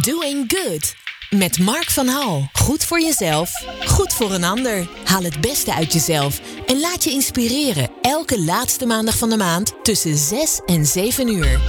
[0.00, 0.94] Doing Good.
[1.30, 2.48] Met Mark van Hal.
[2.52, 3.50] Goed voor jezelf,
[3.84, 4.88] goed voor een ander.
[5.04, 7.90] Haal het beste uit jezelf en laat je inspireren.
[8.02, 11.60] Elke laatste maandag van de maand tussen 6 en 7 uur.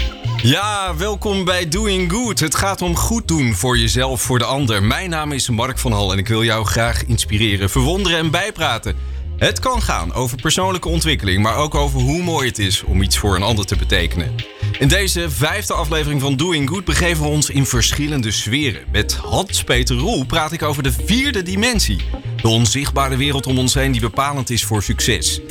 [0.41, 2.39] Ja, welkom bij Doing Good.
[2.39, 4.83] Het gaat om goed doen voor jezelf, voor de ander.
[4.83, 8.95] Mijn naam is Mark van Hal en ik wil jou graag inspireren, verwonderen en bijpraten.
[9.37, 13.17] Het kan gaan over persoonlijke ontwikkeling, maar ook over hoe mooi het is om iets
[13.17, 14.35] voor een ander te betekenen.
[14.79, 18.81] In deze vijfde aflevering van Doing Good begeven we ons in verschillende sferen.
[18.91, 22.01] Met Hans-Peter Roel praat ik over de vierde dimensie.
[22.41, 25.41] De onzichtbare wereld om ons heen die bepalend is voor succes.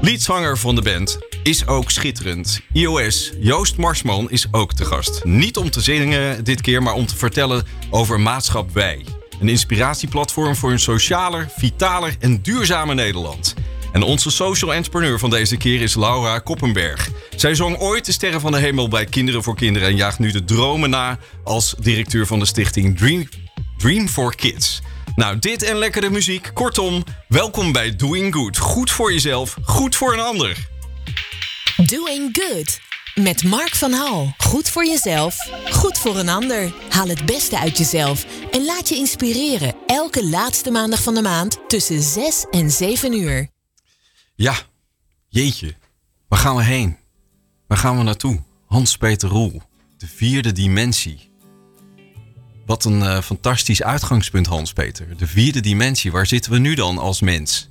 [0.00, 2.60] Liedzanger van de band is ook schitterend.
[2.72, 5.24] iOS, Joost Marsman, is ook te gast.
[5.24, 9.04] Niet om te zingen dit keer, maar om te vertellen over Maatschap Wij.
[9.40, 13.54] Een inspiratieplatform voor een socialer, vitaler en duurzamer Nederland.
[13.92, 17.08] En onze social entrepreneur van deze keer is Laura Koppenberg.
[17.36, 20.30] Zij zong ooit de Sterren van de Hemel bij Kinderen voor Kinderen en jaagt nu
[20.30, 23.28] de dromen na als directeur van de stichting Dream,
[23.76, 24.80] Dream for Kids.
[25.16, 26.50] Nou, dit en lekkere muziek.
[26.54, 28.58] Kortom, welkom bij Doing Good.
[28.58, 30.68] Goed voor jezelf, goed voor een ander.
[31.76, 32.80] Doing Good.
[33.14, 34.34] Met Mark van Hal.
[34.38, 35.36] Goed voor jezelf,
[35.70, 36.72] goed voor een ander.
[36.88, 39.74] Haal het beste uit jezelf en laat je inspireren.
[39.86, 43.48] Elke laatste maandag van de maand tussen 6 en 7 uur.
[44.40, 44.54] Ja,
[45.28, 45.74] jeetje.
[46.28, 46.96] Waar gaan we heen?
[47.66, 48.42] Waar gaan we naartoe?
[48.66, 49.62] Hans-Peter Roel,
[49.98, 51.30] de vierde dimensie.
[52.66, 55.16] Wat een uh, fantastisch uitgangspunt, Hans-Peter.
[55.16, 57.68] De vierde dimensie, waar zitten we nu dan als mens?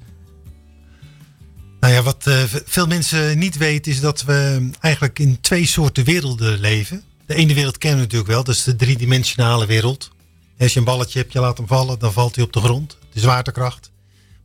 [1.79, 6.03] Nou ja, wat uh, veel mensen niet weten is dat we eigenlijk in twee soorten
[6.03, 7.03] werelden leven.
[7.25, 10.11] De ene wereld kennen we natuurlijk wel, dat is de driedimensionale wereld.
[10.59, 12.97] Als je een balletje hebt, je laat hem vallen, dan valt hij op de grond.
[13.13, 13.91] De zwaartekracht.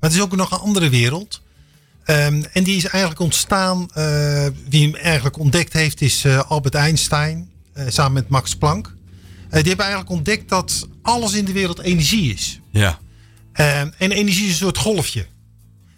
[0.00, 1.42] Maar het is ook nog een andere wereld.
[2.06, 6.74] Um, en die is eigenlijk ontstaan, uh, wie hem eigenlijk ontdekt heeft, is uh, Albert
[6.74, 8.86] Einstein, uh, samen met Max Planck.
[9.50, 12.60] die hebben eigenlijk ontdekt dat alles in de wereld energie is.
[12.70, 12.98] Ja.
[13.52, 15.26] Um, en energie is een soort golfje.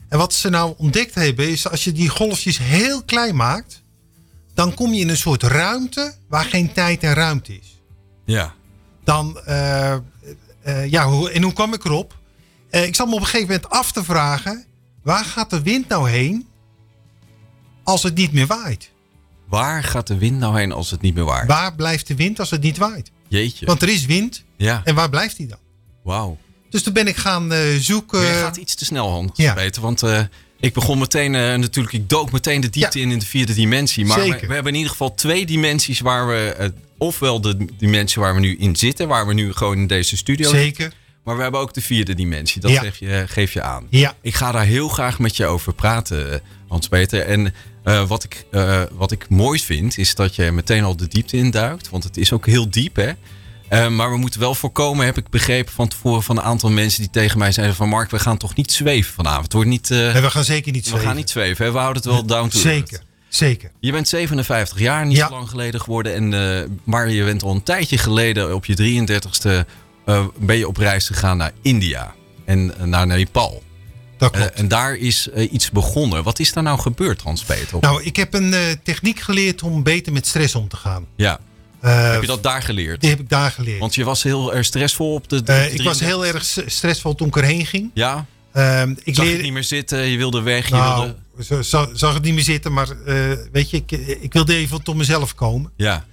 [0.08, 3.82] En wat ze nou ontdekt hebben, is als je die golfjes heel klein maakt,
[4.54, 7.80] dan kom je in een soort ruimte waar geen tijd en ruimte is.
[8.24, 8.54] Ja.
[9.04, 9.40] Dan,
[10.88, 12.18] ja, hoe, en hoe kwam ik erop?
[12.70, 14.65] ik zat me op een gegeven moment af te vragen
[15.06, 16.46] Waar gaat de wind nou heen
[17.82, 18.90] als het niet meer waait?
[19.48, 21.48] Waar gaat de wind nou heen als het niet meer waait?
[21.48, 23.10] Waar blijft de wind als het niet waait?
[23.28, 23.66] Jeetje.
[23.66, 24.44] Want er is wind.
[24.56, 24.80] Ja.
[24.84, 25.58] En waar blijft die dan?
[26.02, 26.38] Wauw.
[26.70, 28.22] Dus toen ben ik gaan uh, zoeken.
[28.22, 29.30] Maar je gaat iets te snel, Hans.
[29.34, 29.54] Ja.
[29.54, 30.20] Weten, want uh,
[30.60, 33.04] ik begon meteen, uh, natuurlijk, ik dook meteen de diepte ja.
[33.04, 34.04] in in de vierde dimensie.
[34.04, 38.34] Maar we, we, hebben in ieder geval twee dimensies waar we, ofwel de dimensie waar
[38.34, 40.82] we nu in zitten, waar we nu gewoon in deze studio Zeker.
[40.82, 42.60] Zitten, maar we hebben ook de vierde dimensie.
[42.60, 42.80] Dat ja.
[42.80, 43.86] geef, je, geef je aan.
[43.90, 44.14] Ja.
[44.20, 47.20] Ik ga daar heel graag met je over praten, Hans-Peter.
[47.26, 47.54] En
[47.84, 51.36] uh, wat, ik, uh, wat ik mooi vind, is dat je meteen al de diepte
[51.36, 51.88] induikt.
[51.88, 53.10] Want het is ook heel diep, hè?
[53.70, 57.00] Uh, maar we moeten wel voorkomen, heb ik begrepen van tevoren van een aantal mensen
[57.00, 59.44] die tegen mij zeiden van Mark, we gaan toch niet zweven vanavond.
[59.44, 59.88] Het wordt niet.
[59.88, 61.00] nee, we gaan zeker niet zweven.
[61.00, 61.64] We gaan niet zweven.
[61.64, 61.72] Hè?
[61.72, 63.02] We houden het wel down to Zeker.
[63.28, 63.70] Zeker.
[63.80, 65.26] Je bent 57 jaar, niet Ja.
[65.26, 66.14] zo lang geleden geworden.
[66.14, 69.60] En, maar je bent al een tijdje geleden op je 33ste uh,
[70.38, 73.62] ben je op reis gegaan naar India en uh, naar Nepal.
[74.18, 74.52] Dat klopt.
[74.52, 76.22] Uh, en daar is iets begonnen.
[76.22, 77.78] Wat is daar nou gebeurd, Hans Peter?
[77.80, 81.06] Nou, ik heb een techniek geleerd om beter met stress om te gaan.
[81.16, 81.38] Ja.
[81.80, 83.00] heb je dat daar geleerd?
[83.00, 83.78] Die heb ik daar geleerd.
[83.78, 85.42] Want je was heel erg stressvol op de.
[85.42, 87.90] de ik was heel erg stressvol toen ik erheen ging.
[87.94, 88.26] Ja.
[88.52, 90.70] Ehm, ik zag het niet meer zitten, je wilde weg.
[90.70, 91.62] Nou, je wilde...
[91.62, 92.88] zag, zag het niet meer zitten, maar
[93.52, 93.90] weet je, ik,
[94.20, 95.70] ik wilde even tot mezelf komen.
[95.76, 96.06] Ja.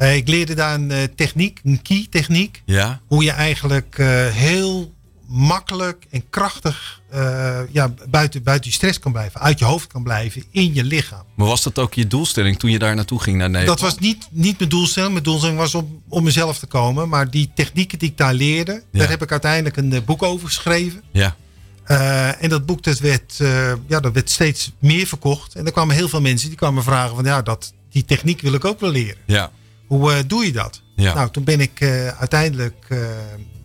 [0.00, 2.62] Uh, ik leerde daar een uh, techniek, een key techniek.
[2.64, 3.00] Ja.
[3.06, 4.94] Hoe je eigenlijk uh, heel
[5.26, 6.98] makkelijk en krachtig
[7.72, 9.40] ja, buiten, buiten je stress kan blijven.
[9.40, 11.22] Uit je hoofd kan blijven, in je lichaam.
[11.34, 13.80] Maar was dat ook je doelstelling toen je daar naartoe ging naar Nederland?
[13.80, 15.12] Dat was niet, niet mijn doelstelling.
[15.12, 17.08] Mijn doelstelling was om, om mezelf te komen.
[17.08, 18.98] Maar die technieken die ik daar leerde, ja.
[18.98, 21.02] daar heb ik uiteindelijk een boek over geschreven.
[21.12, 21.36] Ja.
[22.40, 23.36] en dat boek dat werd,
[23.86, 25.54] ja, dat werd steeds meer verkocht.
[25.54, 28.54] En er kwamen heel veel mensen die kwamen vragen van ja, dat, die techniek wil
[28.54, 29.20] ik ook wel leren.
[29.26, 29.50] Ja.
[29.90, 30.82] Hoe uh, doe je dat?
[30.96, 31.14] Ja.
[31.14, 32.98] Nou, toen ben ik uh, uiteindelijk uh,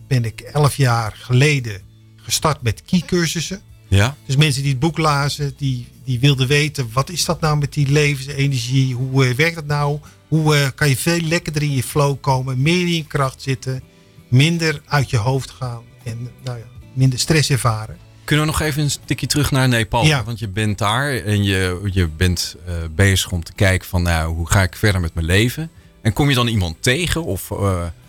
[0.08, 1.80] ben ik elf jaar geleden
[2.16, 3.60] gestart met key-cursussen.
[3.88, 4.16] Ja.
[4.26, 6.88] Dus mensen die het boek lazen, die, die wilden weten...
[6.92, 8.94] wat is dat nou met die levensenergie?
[8.94, 9.98] Hoe werkt dat nou?
[10.28, 12.62] Hoe kan je veel lekkerder in je flow komen?
[12.62, 13.82] Meer in je kracht zitten?
[14.28, 15.82] Minder uit je hoofd gaan?
[16.04, 17.96] En nou ja, minder stress ervaren?
[18.24, 20.04] Kunnen we nog even een stukje terug naar Nepal?
[20.04, 20.24] Ja.
[20.24, 22.56] Want je bent daar en je, je bent
[22.94, 24.02] bezig om te kijken van...
[24.02, 25.70] nou, hoe ga ik verder met mijn leven?
[26.06, 27.24] En kom je dan iemand tegen?
[27.24, 27.58] Of, uh...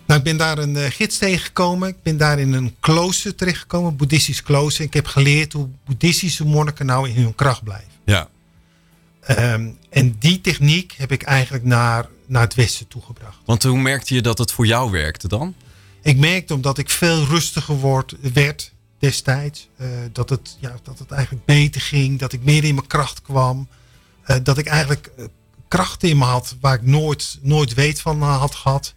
[0.06, 1.90] Nou, ik ben daar een uh, gids tegengekomen.
[1.90, 4.86] Ik ben daar in een klooster terechtgekomen, een boeddhistisch klooster.
[4.86, 7.92] Ik heb geleerd hoe boeddhistische monniken nou in hun kracht blijven.
[8.06, 8.30] Ja.
[9.22, 13.38] Ehm, en die techniek heb ik eigenlijk naar, naar het Westen toegebracht.
[13.46, 15.56] Want hoe merkte je dat het voor jou werkte dan?
[16.02, 19.68] Ik merkte omdat ik veel rustiger word, werd destijds.
[19.82, 22.20] Uh, dat, het, ja, dat het eigenlijk beter ging.
[22.20, 23.68] Dat ik meer in mijn kracht kwam.
[24.28, 25.12] Uh, dat ik eigenlijk
[25.68, 28.96] krachten in me had waar ik nooit, nooit weet van had gehad.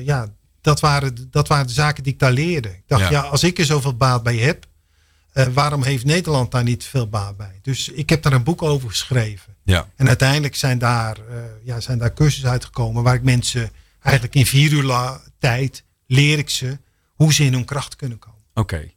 [0.00, 0.28] ja,
[0.60, 2.68] dat waren, dat waren de zaken die ik daar leerde.
[2.68, 4.66] Ik dacht, ja, ja als ik er zoveel baat bij heb,
[5.52, 7.58] waarom heeft Nederland daar niet veel baat bij?
[7.62, 9.56] Dus ik heb daar een boek over geschreven.
[9.62, 9.88] Ja.
[9.96, 11.16] En uiteindelijk zijn daar,
[11.64, 13.70] ja, zijn daar cursussen uitgekomen waar ik mensen
[14.02, 16.78] eigenlijk in vier uur tijd leer ik ze
[17.14, 18.38] hoe ze in hun kracht kunnen komen.
[18.54, 18.90] Oké.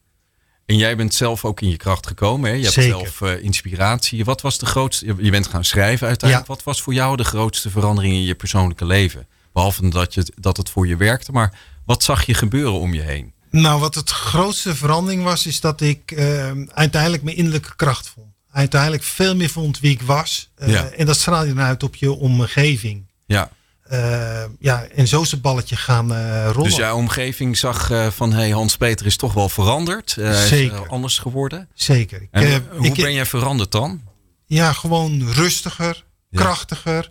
[0.72, 2.50] En jij bent zelf ook in je kracht gekomen.
[2.50, 2.56] Hè?
[2.56, 2.90] Je hebt Zeker.
[2.90, 4.26] zelf uh, inspiratie.
[4.26, 5.16] Wat was de grootste.
[5.18, 6.50] Je bent gaan schrijven uiteindelijk.
[6.50, 6.56] Ja.
[6.56, 9.28] Wat was voor jou de grootste verandering in je persoonlijke leven?
[9.54, 11.32] Behalve dat, je, dat het voor je werkte.
[11.32, 13.34] Maar wat zag je gebeuren om je heen?
[13.50, 18.28] Nou, wat het grootste verandering was, is dat ik uh, uiteindelijk mijn innerlijke kracht vond.
[18.52, 20.50] Uiteindelijk veel meer vond wie ik was.
[20.60, 20.90] Uh, ja.
[20.90, 23.06] En dat straal je dan uit op je omgeving.
[23.26, 23.52] Ja.
[23.92, 26.64] Uh, ja, en zo is het balletje gaan uh, rollen.
[26.64, 30.10] Dus jouw omgeving zag uh, van hey, Hans-Peter is toch wel veranderd.
[30.32, 30.82] Zeker.
[30.82, 31.70] Is anders geworden.
[31.74, 32.28] Zeker.
[32.32, 34.02] En, hoe ik, ben jij veranderd dan?
[34.46, 36.42] Ja, gewoon rustiger, ja.
[36.42, 37.10] krachtiger.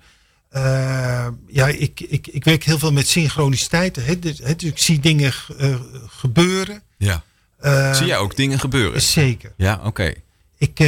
[1.46, 3.96] ja, ik, ik, ik werk heel veel met synchroniciteit.
[3.96, 5.32] Hè, dus, dus ik zie dingen
[6.06, 6.82] gebeuren.
[6.98, 7.22] Ja.
[7.94, 9.02] zie jij ook dingen gebeuren?
[9.02, 9.52] Zeker.
[9.56, 9.86] Ja, oké.
[9.86, 10.22] Okay.
[10.58, 10.78] Ik,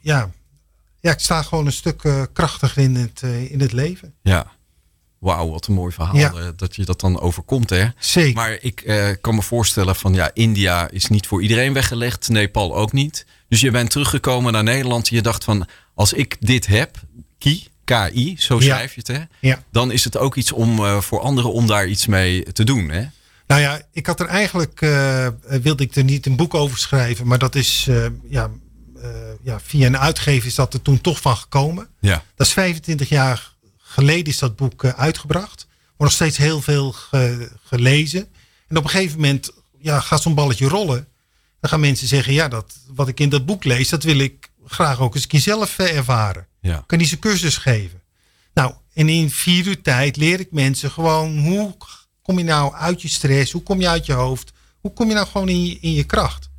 [0.00, 0.30] ja,
[1.00, 4.14] ja, ik sta gewoon een stuk krachtiger in het, in het leven.
[4.22, 4.46] Ja.
[5.22, 6.32] Wauw, wat een mooi verhaal ja.
[6.34, 7.70] uh, dat je dat dan overkomt.
[7.70, 7.86] Hè?
[7.98, 8.34] Zeker.
[8.34, 12.28] Maar ik uh, kan me voorstellen van ja, India is niet voor iedereen weggelegd.
[12.28, 13.26] Nepal ook niet.
[13.48, 15.08] Dus je bent teruggekomen naar Nederland.
[15.08, 16.96] En je dacht van als ik dit heb,
[17.38, 19.02] KI, KI, zo schrijf ja.
[19.04, 19.48] je het hè.
[19.48, 19.62] Ja.
[19.70, 22.90] Dan is het ook iets om uh, voor anderen om daar iets mee te doen.
[22.90, 23.04] Hè?
[23.46, 24.80] Nou ja, ik had er eigenlijk,
[25.62, 27.26] wilde ik er niet een boek over schrijven.
[27.26, 27.88] Maar dat is,
[28.28, 28.50] ja,
[29.42, 31.88] ja, via een uitgever is dat er toen toch van gekomen.
[32.00, 32.22] Ja.
[32.36, 33.51] Dat is 25 jaar
[33.92, 35.66] geleden is dat boek uh, uitgebracht.
[35.96, 38.28] Wordt nog steeds heel veel ge, gelezen.
[38.68, 41.08] En op een gegeven moment ja, gaat zo'n balletje rollen.
[41.60, 44.50] Dan gaan mensen zeggen, ja, dat, wat ik in dat boek lees, dat wil ik
[44.66, 46.46] graag ook eens een keer zelf uh, ervaren.
[46.60, 46.84] Ja.
[46.86, 48.02] Kan die ze cursus geven.
[48.54, 51.76] Nou, en in vier uur tijd leer ik mensen gewoon hoe
[52.22, 53.52] kom je nou uit je stress?
[53.52, 54.52] Hoe kom je uit je hoofd?
[54.80, 56.50] Hoe kom je nou gewoon in je, in je kracht?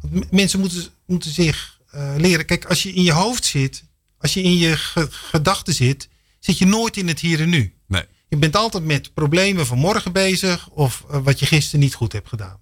[0.00, 2.46] Want mensen moeten, moeten zich uh, leren.
[2.46, 3.84] Kijk, als je in je hoofd zit,
[4.18, 6.08] als je in je ge gedachten zit,
[6.40, 7.74] zit je nooit in het hier en nu.
[7.86, 8.04] Nee.
[8.28, 12.12] Je bent altijd met problemen van morgen bezig of uh, wat je gisteren niet goed
[12.12, 12.60] hebt gedaan.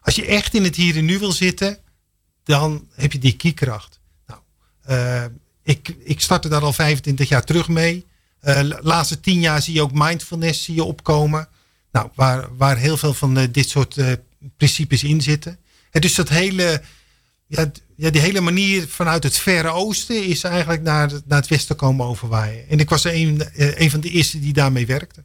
[0.00, 1.78] Als je echt in het hier en nu wil zitten,
[2.44, 4.00] dan heb je die kiekracht.
[4.26, 4.40] Nou,
[4.90, 5.24] uh,
[5.62, 8.06] ik, ik startte daar al 25 jaar terug mee.
[8.42, 11.48] Uh, laatste 10 jaar zie je ook mindfulness zie je opkomen.
[11.92, 13.96] Nou, waar, waar heel veel van dit soort
[14.56, 15.58] principes in zitten.
[15.90, 16.82] En dus dat hele
[17.46, 21.76] ja, ja, die hele manier vanuit het Verre Oosten is eigenlijk naar, naar het Westen
[21.76, 22.68] komen overwaaien.
[22.68, 25.24] En ik was een, een van de eerste die daarmee werkte.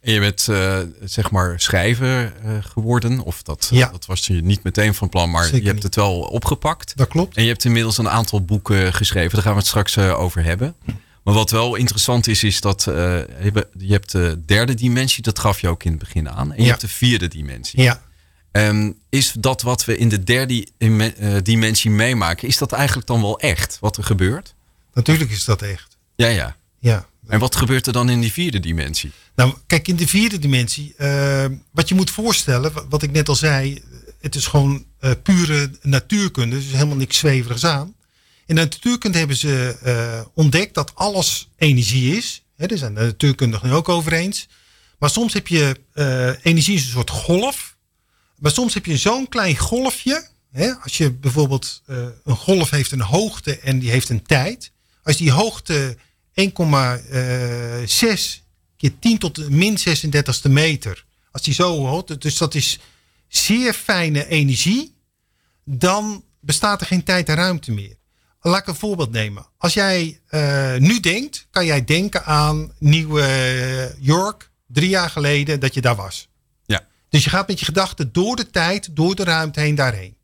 [0.00, 3.20] En je bent uh, zeg maar schrijver uh, geworden.
[3.20, 3.88] Of dat, ja.
[3.90, 5.82] dat was je niet meteen van plan, maar Zeker je hebt niet.
[5.84, 6.92] het wel opgepakt.
[6.96, 7.36] Dat klopt.
[7.36, 9.32] En je hebt inmiddels een aantal boeken geschreven.
[9.32, 10.74] Daar gaan we het straks uh, over hebben.
[11.24, 15.22] Maar wat wel interessant is, is dat je hebt de derde dimensie.
[15.22, 16.50] Dat gaf je ook in het begin aan.
[16.52, 16.68] En je Ja.
[16.68, 17.82] hebt de vierde dimensie.
[17.82, 18.02] Ja.
[18.56, 23.20] Um, is dat wat we in de derde uh, dimensie meemaken, is dat eigenlijk dan
[23.20, 24.54] wel echt wat er gebeurt?
[24.92, 25.96] Natuurlijk is dat echt.
[26.16, 26.56] Ja, ja.
[26.78, 27.06] Ja.
[27.28, 29.12] En wat gebeurt er dan in die vierde dimensie?
[29.34, 33.34] Nou, kijk, in de vierde dimensie, uh, wat je moet voorstellen, wat ik net al
[33.34, 33.82] zei,
[34.20, 37.94] het is gewoon uh, pure natuurkunde, dus helemaal niks zweverigs aan.
[38.46, 42.42] In de natuurkunde hebben ze uh, ontdekt dat alles energie is.
[42.56, 44.48] Hè, daar zijn de natuurkundigen ook over eens.
[44.98, 45.76] Maar soms heb je
[46.42, 47.75] energie is een soort golf.
[48.38, 50.26] Maar soms heb je zo'n klein golfje.
[50.50, 54.72] Hè, als je bijvoorbeeld uh, een golf heeft een hoogte en die heeft een tijd.
[55.02, 56.04] Als die hoogte 1,6
[58.76, 61.04] keer 10 tot de min 36ste meter.
[61.30, 62.78] Als die zo hoog, dus dat is
[63.28, 64.94] zeer fijne energie.
[65.64, 67.96] Dan bestaat er geen tijd en ruimte meer.
[68.40, 69.46] Laat ik een voorbeeld nemen.
[69.58, 73.18] Als jij uh, nu denkt, kan jij denken aan Nieuw
[73.98, 74.50] York.
[74.66, 76.28] Drie jaar geleden dat je daar was.
[77.16, 80.16] Dus je gaat met je gedachten door de tijd, door de ruimte heen daarheen.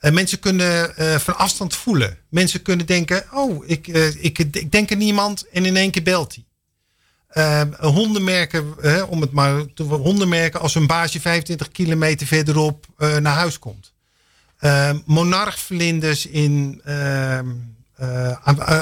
[0.00, 2.18] Uh, mensen kunnen uh, van afstand voelen.
[2.28, 6.02] Mensen kunnen denken, oh, ik, uh, ik, ik denk aan niemand en in één keer
[6.02, 6.36] belt
[7.28, 7.70] hij.
[7.90, 8.64] hondenmerken,
[9.08, 13.92] om het maar te hondenmerken als een baasje 25 kilometer verderop naar huis komt.
[15.04, 16.82] monarchvlinders in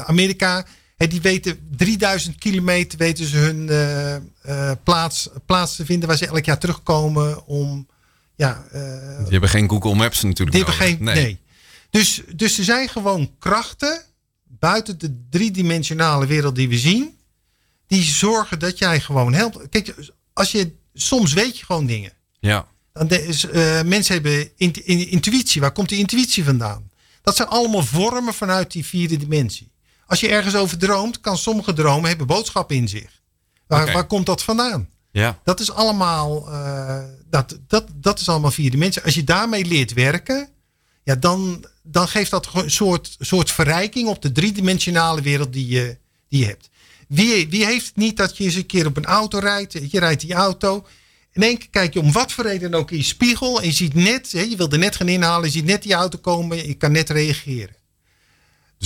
[0.07, 0.67] Amerika
[0.97, 4.15] He, die weten 3000 kilometer weten ze hun uh,
[4.47, 7.87] uh, plaats, plaats te vinden waar ze elk jaar terugkomen om.
[8.37, 10.57] Ja, uh, die hebben geen Google Maps natuurlijk.
[10.57, 11.15] Die hebben geen, nee.
[11.15, 11.39] nee.
[11.91, 14.03] Dus, dus er zijn gewoon krachten
[14.45, 17.17] buiten de driedimensionale wereld die we zien,
[17.87, 19.69] die zorgen dat jij gewoon helpt.
[19.69, 19.95] Kijk,
[20.33, 22.13] als je soms weet je gewoon dingen.
[22.41, 22.69] Ja.
[22.93, 23.47] Dan is,
[23.85, 24.57] mensen hebben
[25.11, 25.61] intuïtie.
[25.61, 26.91] Waar komt die intuïtie vandaan?
[27.23, 29.73] Dat zijn allemaal vormen vanuit die vierde dimensie.
[30.15, 33.21] Als je ergens over droomt, kan sommige dromen hebben boodschappen in zich.
[33.67, 34.89] Waar, waar komt dat vandaan?
[35.11, 35.41] Ja.
[35.45, 36.99] Dat is allemaal, uh,
[37.31, 39.03] dat, dat, dat is allemaal vierde dimensie.
[39.03, 40.49] Als je daarmee leert werken,
[41.05, 45.99] ja, dan, dan geeft dat een soort, soort verrijking op de driedimensionale wereld die je,
[46.29, 46.71] die je hebt.
[47.09, 49.73] Wie, wie heeft het niet dat je eens een keer op een auto rijdt?
[49.73, 50.87] Je rijdt die auto.
[51.33, 53.61] In één keer kijk je om wat voor reden ook in je spiegel.
[53.61, 55.47] En je ziet net, je wil er net gaan inhalen.
[55.47, 56.67] Je ziet net die auto komen.
[56.67, 57.83] Je kan net reageren.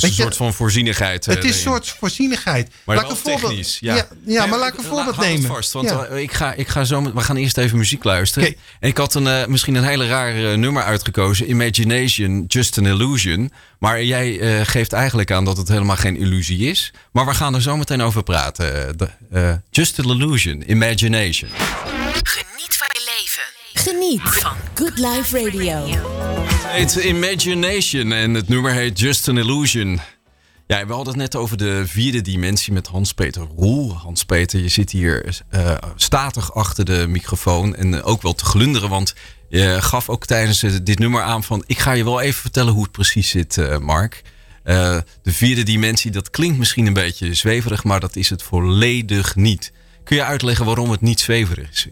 [0.01, 1.27] Dus een soort van voorzienigheid.
[1.27, 2.71] Het is een soort voorzienigheid.
[2.85, 3.79] Maar laat wel voorbeeld, technisch.
[3.81, 5.47] Ja, ja, ja maar laat ik een voorbeeld nemen.
[5.47, 6.05] vast, want ja.
[6.07, 7.13] ik, ga, ik ga zo...
[7.13, 8.49] We gaan eerst even muziek luisteren.
[8.49, 8.61] Okay.
[8.81, 11.51] En ik had een, uh, misschien een hele rare nummer uitgekozen.
[11.51, 13.53] Imagination, Just an Illusion.
[13.79, 16.93] Maar jij uh, geeft eigenlijk aan dat het helemaal geen illusie is.
[17.13, 18.97] Maar we gaan er zo meteen over praten.
[19.33, 21.51] Uh, just an Illusion, Imagination.
[22.23, 22.88] Geniet van.
[23.79, 25.87] Geniet van Good Life Radio.
[25.87, 30.01] Het heet Imagination en het nummer heet Just an Illusion.
[30.67, 33.97] Ja, we hadden het net over de vierde dimensie met Hans-Peter Roel.
[33.97, 39.15] Hans-Peter, je zit hier uh, statig achter de microfoon en ook wel te glunderen, want
[39.49, 42.83] je gaf ook tijdens dit nummer aan van ik ga je wel even vertellen hoe
[42.83, 44.23] het precies zit, uh, Mark.
[44.65, 49.37] Uh, de vierde dimensie, dat klinkt misschien een beetje zweverig, maar dat is het volledig
[49.37, 49.73] niet.
[50.05, 51.89] Kun je uitleggen waarom het niet zweverig is?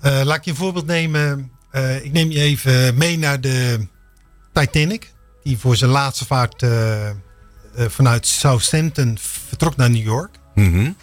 [0.00, 3.86] Laat ik je een voorbeeld nemen uh, ik neem je even mee naar de
[4.52, 5.12] Titanic.
[5.42, 7.14] Die voor zijn laatste vaart uh, uh,
[7.88, 10.38] vanuit Southampton vertrok naar New York.
[10.54, 10.96] Mm -hmm.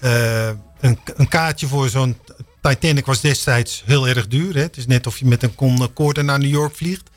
[0.79, 2.17] een, een, kaartje voor zo'n
[2.61, 4.53] Titanic was destijds heel erg duur.
[4.53, 4.61] Hè?
[4.61, 7.09] Het is net of je met een Concorde naar New York vliegt.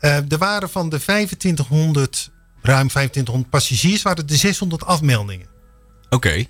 [0.00, 2.30] er waren van de 2500,
[2.62, 5.46] ruim 2500 passagiers, waren er 600 afmeldingen.
[6.10, 6.46] Oké.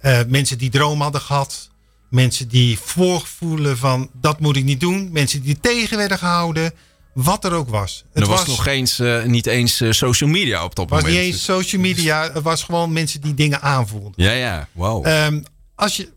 [0.00, 0.24] Okay.
[0.28, 1.70] mensen die droom hadden gehad,
[2.14, 5.08] Mensen die voorgevoelen van dat moet ik niet doen.
[5.12, 6.72] Mensen die tegen werden gehouden.
[7.12, 8.04] Wat er ook was.
[8.12, 11.06] Het er was, nog eens, uh, niet eens uh, social media op dat moment.
[11.06, 12.32] Het was niet eens social media.
[12.32, 14.12] Het was gewoon mensen die dingen aanvoelden.
[14.16, 14.68] Ja, ja.
[14.72, 15.06] Wow.
[15.06, 15.42] Um,
[15.74, 16.08] als, je,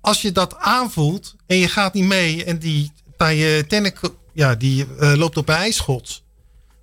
[0.00, 4.00] als je dat aanvoelt en je gaat niet mee en die, je tennik,
[4.32, 6.22] ja, die uh, loopt op een ijsschots.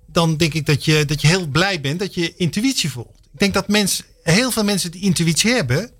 [0.06, 3.28] Dan denk ik dat je, dat je heel blij bent dat je intuïtie volgt.
[3.32, 5.90] Ik denk dat mensen, heel veel mensen die intuïtie hebben,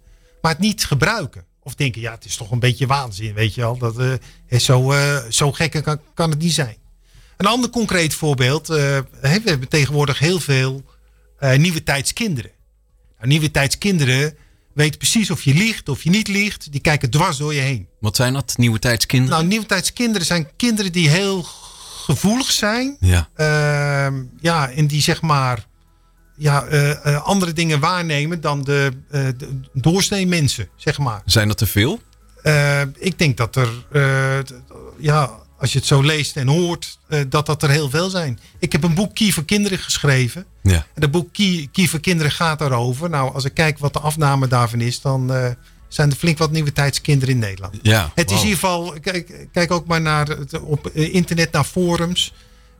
[0.41, 1.50] maar het niet gebruiken.
[1.62, 3.78] Of denken, ja, het is toch een beetje waanzin, weet je al.
[3.78, 6.76] Dat, uh, zo, uh, zo gek kan, kan het niet zijn.
[7.37, 8.71] Een ander concreet voorbeeld.
[8.71, 10.85] Uh, we hebben tegenwoordig heel veel
[11.57, 12.50] nieuwe tijdskinderen.
[13.16, 14.37] Nou, nieuwe tijdskinderen
[14.75, 16.73] weten precies of je liegt of je niet liegt.
[16.73, 17.88] Die kijken dwars door je heen.
[18.00, 19.37] Wat zijn dat, nieuwe tijdskinderen?
[19.37, 21.42] Nou, nieuwe tijdskinderen zijn kinderen die heel
[22.04, 22.97] gevoelig zijn.
[23.00, 23.28] Ja.
[23.35, 25.66] Ehm, ja, en die zeg maar
[26.34, 31.22] ja, uh, andere dingen waarnemen dan de, uh, de doorsnee mensen, zeg maar.
[31.24, 32.00] Zijn dat te veel?
[32.98, 33.68] ik denk dat er,
[34.98, 36.98] ja, als je het zo leest en hoort,
[37.28, 38.38] dat dat er heel veel zijn.
[38.58, 40.46] Ik heb een boek Key voor Kinderen geschreven.
[40.62, 40.86] Ja.
[40.94, 41.32] En dat boek
[41.72, 43.10] Key voor Kinderen gaat daarover.
[43.10, 45.32] Nou, als ik kijk wat de afname daarvan is, dan
[45.88, 47.78] zijn er flink wat nieuwe tijdskinderen in Nederland.
[47.82, 52.32] Ja, het is in ieder geval, kijk, kijk ook maar naar, op internet naar forums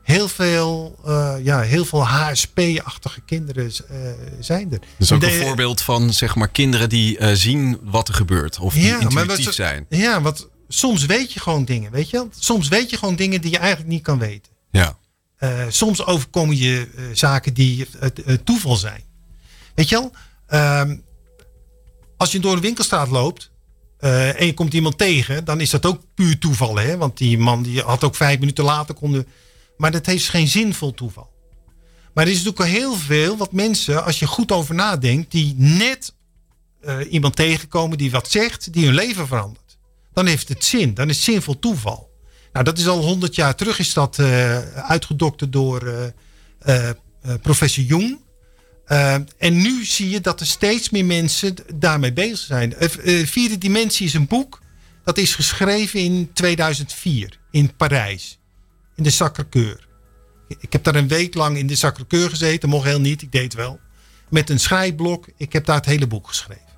[0.03, 3.97] heel veel, uh, ja, heel veel HSP-achtige kinderen uh,
[4.39, 4.79] zijn er.
[4.97, 8.59] Dus ook een voorbeeld van zeg maar, kinderen die uh, zien wat er gebeurt.
[8.59, 9.85] Of die ja, intuïtief wat, zijn.
[9.89, 13.51] Ja, want soms weet je gewoon dingen, weet je Soms weet je gewoon dingen die
[13.51, 14.51] je eigenlijk niet kan weten.
[14.71, 14.97] Ja.
[15.69, 17.87] soms overkomen je zaken die
[18.43, 19.03] toeval zijn.
[19.75, 20.11] Weet je wel?
[20.47, 20.95] Ehm,
[22.17, 23.51] als je door een winkelstraat loopt...
[23.99, 26.77] en je komt iemand tegen, dan is dat ook puur toeval.
[26.77, 26.97] Hè?
[26.97, 29.27] Want die man die had ook vijf minuten later konden
[29.77, 31.31] maar dat heeft geen zinvol toeval.
[32.13, 35.55] Maar er is natuurlijk al heel veel wat mensen, als je goed over nadenkt, die
[35.57, 36.13] net
[36.85, 39.77] uh, iemand tegenkomen die wat zegt, die hun leven verandert.
[40.13, 42.11] Dan heeft het zin, dan is zinvol toeval.
[42.53, 46.11] Nou, dat is al honderd jaar terug, is dat uh, uitgedokterd door
[46.65, 46.89] uh,
[47.41, 48.19] professor Jung.
[49.37, 52.75] en nu zie je dat er steeds meer mensen daarmee bezig zijn.
[53.27, 54.61] Vierde Dimensie is een boek
[55.03, 58.39] dat is geschreven in 2004 in Parijs
[58.95, 59.91] in de Sacré-Cœur.
[60.59, 62.69] Ik heb daar een week lang in de Sacré-Cœur gezeten.
[62.69, 63.79] Mocht heel niet, ik deed wel.
[64.29, 65.27] Met een schrijfblok.
[65.37, 66.71] Ik heb daar het hele boek geschreven.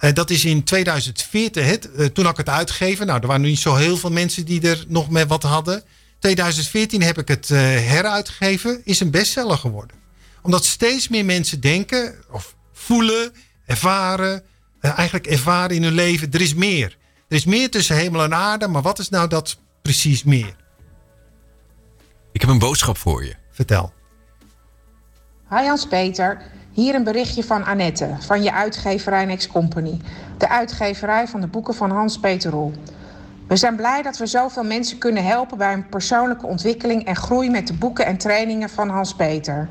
[0.00, 1.64] Uh, dat is in 2014.
[1.64, 3.06] Het, uh, toen had ik het uitgegeven.
[3.06, 5.82] Nou, er waren niet zo heel veel mensen die er nog met wat hadden.
[6.18, 8.80] 2014 heb ik het uh, heruitgegeven.
[8.84, 9.96] Is een bestseller geworden.
[10.42, 13.32] Omdat steeds meer mensen denken of voelen,
[13.66, 14.42] ervaren.
[14.80, 16.30] eigenlijk ervaren in hun leven.
[16.32, 16.96] Er is meer.
[17.28, 18.68] Er is meer tussen hemel en aarde.
[18.68, 20.56] Maar wat is nou dat precies meer?
[22.32, 23.34] Ik heb een boodschap voor je.
[23.50, 23.92] Vertel.
[25.48, 26.42] Hi Hans-Peter.
[26.72, 30.00] Hier een berichtje van Annette van je uitgeverij Next Company.
[30.38, 32.72] De uitgeverij van de boeken van Hans-Peter Roel.
[33.48, 37.50] We zijn blij dat we zoveel mensen kunnen helpen bij een persoonlijke ontwikkeling en groei
[37.50, 39.68] met de boeken en trainingen van Hans-Peter.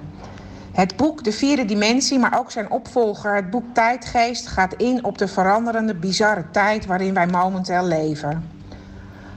[0.72, 5.18] Het boek De Vierde Dimensie, maar ook zijn opvolger, het boek Tijdgeest, gaat in op
[5.18, 8.59] de veranderende, bizarre tijd waarin wij momenteel leven.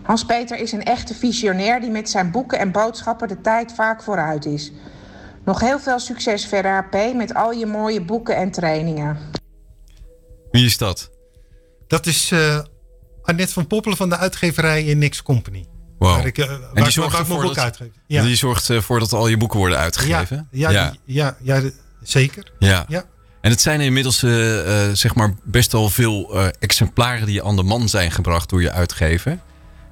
[0.02, 4.44] Hans-Peter is een echte visionair die met zijn boeken en boodschappen de tijd vaak vooruit
[4.44, 4.72] is.
[5.44, 9.18] Nog heel veel succes verder, HP, met al je mooie boeken en trainingen.
[10.50, 11.10] Wie is dat?
[11.86, 12.58] Dat is uh,
[13.22, 15.66] Annette van Poppelen van de uitgeverij in Nix Company.
[15.98, 16.14] Wow.
[16.14, 17.88] Waar ik, uh, en die zorgt ervoor dat, uitgeef.
[18.06, 18.22] Ja.
[18.22, 20.48] Die zorgt ervoor dat al je boeken worden uitgegeven?
[20.50, 21.36] Ja, ja, ja.
[21.40, 21.70] ja, ja
[22.02, 22.52] zeker.
[22.58, 22.84] Ja.
[22.88, 23.04] ja.
[23.40, 24.32] En het zijn inmiddels uh,
[24.92, 29.38] zeg maar best wel veel exemplaren die aan de man zijn gebracht door je uitgever.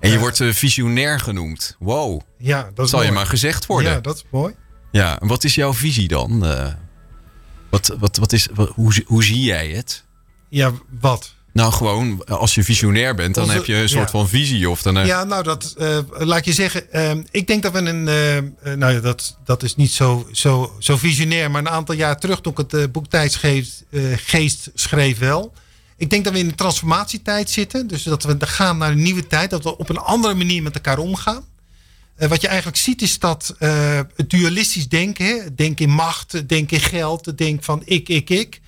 [0.00, 1.76] En je wordt visionair genoemd.
[1.78, 2.20] Wow.
[2.38, 3.92] Ja, dat zal je maar gezegd worden.
[3.92, 4.54] Ja, dat is mooi.
[4.90, 6.44] Ja, en wat is jouw visie dan?
[7.70, 10.04] wat, wat, wat is, hoe, hoe zie jij het?
[10.48, 11.34] Ja, wat?
[11.52, 14.70] Nou, gewoon als je visionair bent, dan heb je een soort van visie.
[14.70, 15.06] Of dan, uh...
[15.06, 16.86] Ja, nou, dat uh, laat je zeggen.
[16.92, 18.04] Uh, ik denk dat we een.
[18.78, 21.50] nou ja, dat, dat is niet zo, zo, zo visionair.
[21.50, 25.52] Maar een aantal jaar terug, toen ik het boek Tijdsgeest Geest schreef, wel.
[26.00, 27.86] Ik denk dat we in een transformatietijd zitten.
[27.86, 29.50] Dus dat we gaan naar een nieuwe tijd.
[29.50, 31.44] Dat we op een andere manier met elkaar omgaan.
[32.16, 37.38] wat je eigenlijk ziet is dat het dualistisch denken, denken in macht, denken in geld,
[37.38, 38.60] denken van ik, ik, ik.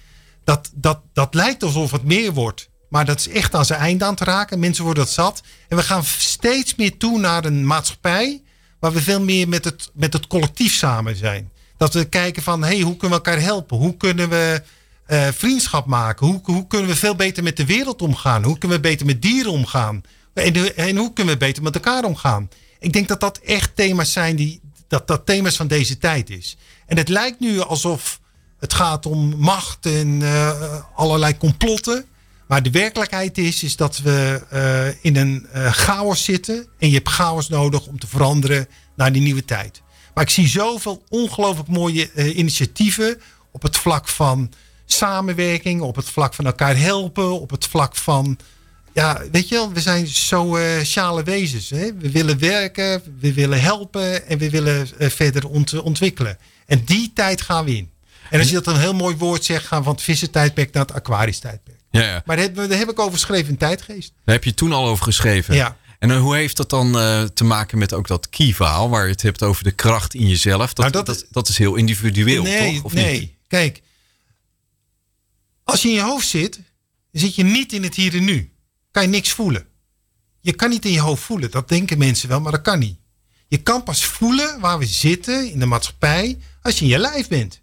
[0.45, 2.69] Dat, dat, dat lijkt alsof het meer wordt.
[2.89, 4.59] Maar dat is echt aan zijn einde aan te raken.
[4.59, 5.43] Mensen worden dat zat.
[5.69, 8.43] En we gaan steeds meer toe naar een maatschappij.
[8.79, 11.51] waar we veel meer met het, met het collectief samen zijn.
[11.77, 13.77] Dat we kijken van hey, hoe kunnen we elkaar helpen?
[13.77, 14.63] Hoe kunnen we
[15.13, 16.27] uh, vriendschap maken?
[16.27, 18.45] Hoe, hoe kunnen we veel beter met de wereld omgaan?
[18.45, 20.03] Hoe kunnen we beter met dieren omgaan?
[20.35, 22.49] En, en hoe kunnen we beter met elkaar omgaan?
[22.79, 24.61] Ik denk dat dat echt thema's zijn die.
[24.89, 26.57] dat dat thema's van deze tijd is.
[26.87, 28.21] En het lijkt nu alsof
[28.59, 32.05] het gaat om macht en uh, allerlei complotten.
[32.47, 36.67] Maar de werkelijkheid is, is dat we uh, in een chaos zitten.
[36.79, 39.83] En je hebt chaos nodig om te veranderen naar die nieuwe tijd.
[40.15, 43.21] Maar ik zie zoveel ongelooflijk mooie initiatieven
[43.53, 44.51] op het vlak van
[44.93, 48.39] samenwerking, op het vlak van elkaar helpen, op het vlak van.
[48.95, 51.71] Ja, weet je wel, we zijn sociale wezens.
[51.71, 51.95] Hè?
[51.99, 56.39] We willen werken, we willen helpen en we willen verder ont ontwikkelen.
[56.67, 57.91] En die tijd gaan we in.
[58.31, 60.83] En als je dat een heel mooi woord zegt, gaan we van het vissentijdperk naar
[60.83, 61.79] het aquarisch tijdperk.
[61.91, 62.23] Ja, ja.
[62.27, 64.13] Maar daar, heb ik over geschreven in Tijdgeest.
[64.25, 65.55] Daar heb je toen al over geschreven.
[65.55, 65.77] Ja.
[65.99, 68.89] En uh, hoe heeft dat dan uh, te maken met ook dat key-verhaal...
[68.89, 70.73] waar je het hebt over de kracht in jezelf?
[70.73, 72.85] Dat, nou, dat, dat, dat, is heel individueel, nee, toch?
[72.85, 73.33] Of nee, niet?
[73.49, 73.83] kijk.
[75.65, 76.61] Als je in je hoofd zit,
[77.13, 78.53] zit je niet in het hier en nu.
[78.91, 79.67] Kan je niks voelen.
[80.41, 81.51] Je kan niet in je hoofd voelen.
[81.51, 82.99] Dat denken mensen wel, maar dat kan niet.
[83.49, 86.39] Je kan pas voelen waar we zitten in de maatschappij...
[86.63, 87.61] als je in je lijf bent.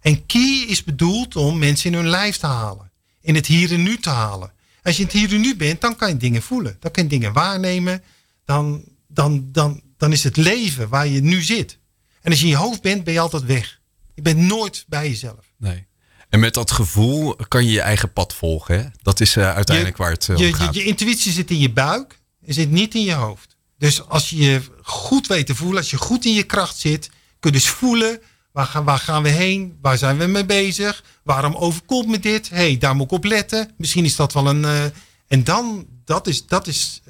[0.00, 2.88] En key is bedoeld om mensen in hun lijf te halen
[3.28, 4.52] in het hier en nu te halen.
[4.82, 6.76] Als je in het hier en nu bent, dan kan je dingen voelen.
[6.80, 8.02] Dan kan je dingen waarnemen.
[8.44, 11.78] Dan, dan, dan, dan is het leven waar je nu zit.
[12.20, 13.80] En als je in je hoofd bent, ben je altijd weg.
[14.14, 15.52] Je bent nooit bij jezelf.
[15.56, 15.86] Nee.
[16.28, 18.78] En met dat gevoel kan je je eigen pad volgen.
[18.78, 18.84] Hè?
[19.02, 20.74] Dat is uh, uiteindelijk waar het uh, je, gaat.
[20.74, 22.18] Je, je, intuïtie zit in je buik.
[22.46, 23.56] en zit niet in je hoofd.
[23.78, 27.10] Dus als je je goed weet te voelen, als je goed in je kracht zit,
[27.40, 28.20] kun je dus voelen
[28.52, 29.78] Waar gaan, waar gaan we heen?
[29.80, 31.04] Waar zijn we mee bezig?
[31.22, 32.48] Waarom overkomt me dit?
[32.48, 33.70] hey, daar moet ik op letten.
[33.76, 34.62] Misschien is dat wel een.
[34.62, 34.84] Uh,
[35.26, 37.02] en dan, dat is, dat is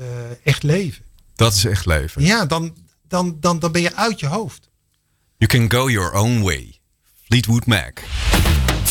[0.45, 1.05] echt leven.
[1.35, 2.23] Dat is echt leven.
[2.23, 2.77] Ja, dan,
[3.09, 4.69] dan, dan, dan ben je uit je hoofd.
[5.37, 6.79] You can go your own way.
[7.25, 8.01] Fleetwood Mac.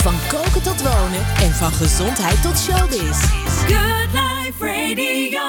[0.08, 3.18] Van koken tot wonen en van gezondheid tot showbiz.
[3.66, 5.42] Good Life Radio.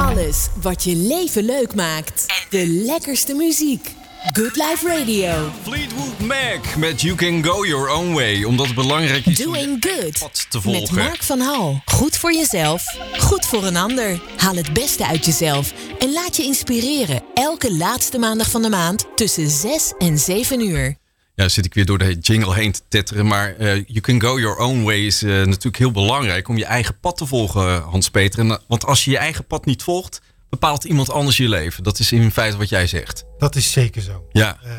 [0.00, 2.24] Alles wat je leven leuk maakt.
[2.50, 3.94] De lekkerste muziek.
[4.32, 5.50] Good Life Radio.
[5.62, 8.44] Fleetwood Mac met You Can Go Your Own Way.
[8.44, 10.18] Omdat het belangrijk is Doing om good.
[10.18, 10.82] pad te volgen.
[10.82, 11.80] Met Mark van Hal.
[11.84, 12.82] Goed voor jezelf,
[13.18, 14.20] goed voor een ander.
[14.36, 17.22] Haal het beste uit jezelf en laat je inspireren.
[17.34, 20.96] Elke laatste maandag van de maand tussen 6 en 7 uur.
[21.36, 23.26] Ja, zit ik weer door de jingle heen te tetteren.
[23.26, 26.64] Maar uh, You Can Go Your Own Way is uh, natuurlijk heel belangrijk om je
[26.64, 28.38] eigen pad te volgen, Hans-Peter.
[28.38, 30.20] En, Want als je je eigen pad niet volgt,
[30.50, 31.82] bepaalt iemand anders je leven.
[31.82, 33.24] Dat is in feite wat jij zegt.
[33.38, 34.26] Dat is zeker zo.
[34.32, 34.58] Ja.
[34.64, 34.70] Uh,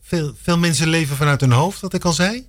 [0.00, 2.48] veel, veel mensen leven vanuit hun hoofd, wat ik al zei.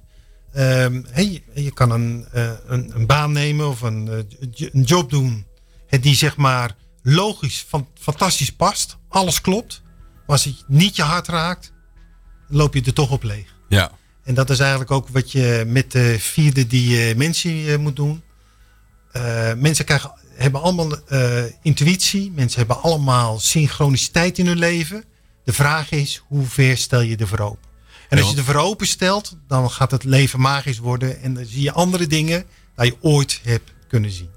[0.55, 2.27] Um, hey, je kan een,
[2.67, 4.27] een, een, baan nemen of een,
[4.71, 5.45] een job doen
[5.99, 8.97] die zeg maar logisch, van, fantastisch past.
[9.09, 9.81] Alles klopt.
[9.85, 11.73] Maar als het niet je hart raakt,
[12.47, 13.50] loop je er toch op leeg.
[13.71, 13.91] Ja.
[14.23, 18.23] En dat is eigenlijk ook wat je met de vierde dimensie moet doen.
[19.55, 22.31] mensen krijgen hebben allemaal uh, intuïtie.
[22.31, 25.03] Mensen hebben allemaal synchroniciteit in hun leven.
[25.43, 27.69] De vraag is, hoe ver stel je ervoor open?
[28.09, 31.21] En als je ervoor openstelt, dan gaat het leven magisch worden.
[31.21, 34.29] En dan zie je andere dingen die je ooit hebt kunnen zien.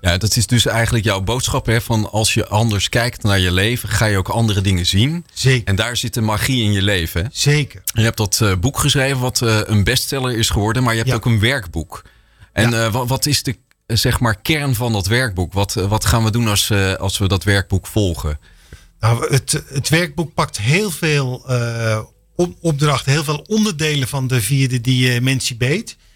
[0.00, 1.66] Ja, dat is dus eigenlijk jouw boodschap.
[1.66, 5.26] Hè, van als je anders kijkt naar je leven, ga je ook andere dingen zien.
[5.34, 5.68] Zeker.
[5.68, 7.22] En daar zit de magie in je leven.
[7.22, 7.28] hè.
[7.32, 7.82] Zeker.
[7.92, 11.10] Je hebt dat eh, boek geschreven wat eh, een bestseller is geworden, maar je hebt
[11.10, 11.16] Ja.
[11.16, 12.02] ook een werkboek.
[12.52, 15.52] En eh, wat, wat is de zeg maar kern van dat werkboek?
[15.52, 18.38] Wat, wat gaan we doen als, als we dat werkboek volgen?
[19.00, 21.44] Nou, het, het werkboek pakt heel veel
[22.36, 25.56] op- opdrachten, heel veel onderdelen van de vierde dimensie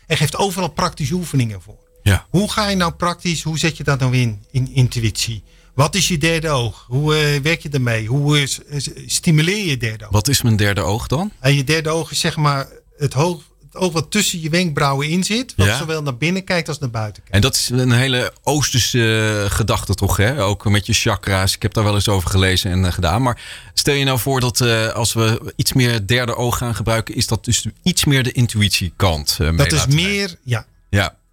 [0.06, 1.83] En geeft overal praktische oefeningen voor.
[2.04, 2.26] Ja.
[2.30, 5.42] Hoe ga je nou praktisch, hoe zet je dat nou in, in intuïtie?
[5.74, 6.84] Wat is je derde oog?
[6.88, 8.06] Hoe eh, werk je ermee?
[8.06, 10.10] Hoe eh, s- stimuleer je derde oog?
[10.12, 11.32] Wat is mijn derde oog dan?
[11.40, 15.08] En je derde oog is zeg maar het, hoog, het oog wat tussen je wenkbrauwen
[15.08, 15.52] in zit.
[15.56, 15.76] Wat Ja.
[15.78, 17.34] zowel naar binnen kijkt als naar buiten kijkt.
[17.36, 20.42] En dat is een hele Oosterse eh, gedachte toch, hè?
[20.44, 21.54] Ook met je chakra's.
[21.54, 23.22] Ik heb daar wel eens over gelezen en eh, gedaan.
[23.22, 23.40] Maar
[23.74, 27.26] stel je nou voor dat eh, als we iets meer derde oog gaan gebruiken, is
[27.26, 29.36] dat dus iets meer de intuïtiekant.
[29.40, 29.94] eh, Dat is nemen.
[30.10, 30.66] meer, Ja.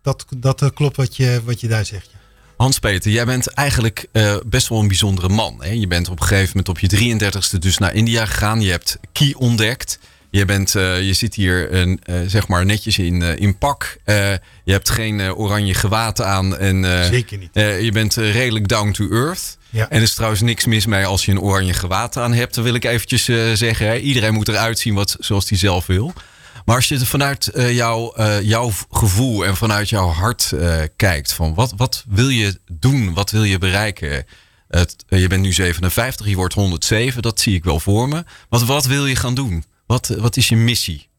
[0.01, 2.09] Dat, dat eh, klopt wat je, wat je daar zegt.
[2.11, 2.19] ja.
[2.57, 5.57] Hans-Peter, jij bent eigenlijk eh, best wel een bijzondere man.
[5.59, 5.69] Hè?
[5.69, 7.19] Je bent op een gegeven moment op je
[7.53, 8.61] 33ste dus naar India gegaan.
[8.61, 9.99] Je hebt Ki ontdekt.
[10.29, 11.87] Je, bent, eh, je zit hier
[12.27, 13.97] zeg maar netjes in, in pak.
[14.63, 16.57] Je hebt geen oranje gewaad aan.
[16.57, 17.49] En, Zeker niet.
[17.53, 19.57] je bent redelijk down to earth.
[19.69, 19.89] Ja.
[19.89, 22.55] En er is trouwens niks mis mee als je een oranje gewaad aan hebt.
[22.55, 23.23] Dat wil ik eventjes
[23.59, 23.87] zeggen.
[23.87, 23.97] Hè?
[23.97, 26.13] Iedereen moet eruit zien wat, zoals hij zelf wil.
[26.65, 30.81] Maar als je er vanuit eh, jouw, eh, jouw gevoel en vanuit jouw hart eh,
[30.95, 33.13] kijkt, van wat, wat wil je doen?
[33.13, 34.25] Wat wil je bereiken?
[34.67, 38.23] Het, je bent nu 57, je wordt 107, dat zie ik wel voor me.
[38.49, 39.65] Wat, wat wil je gaan doen?
[39.85, 41.09] Wat, wat is je missie?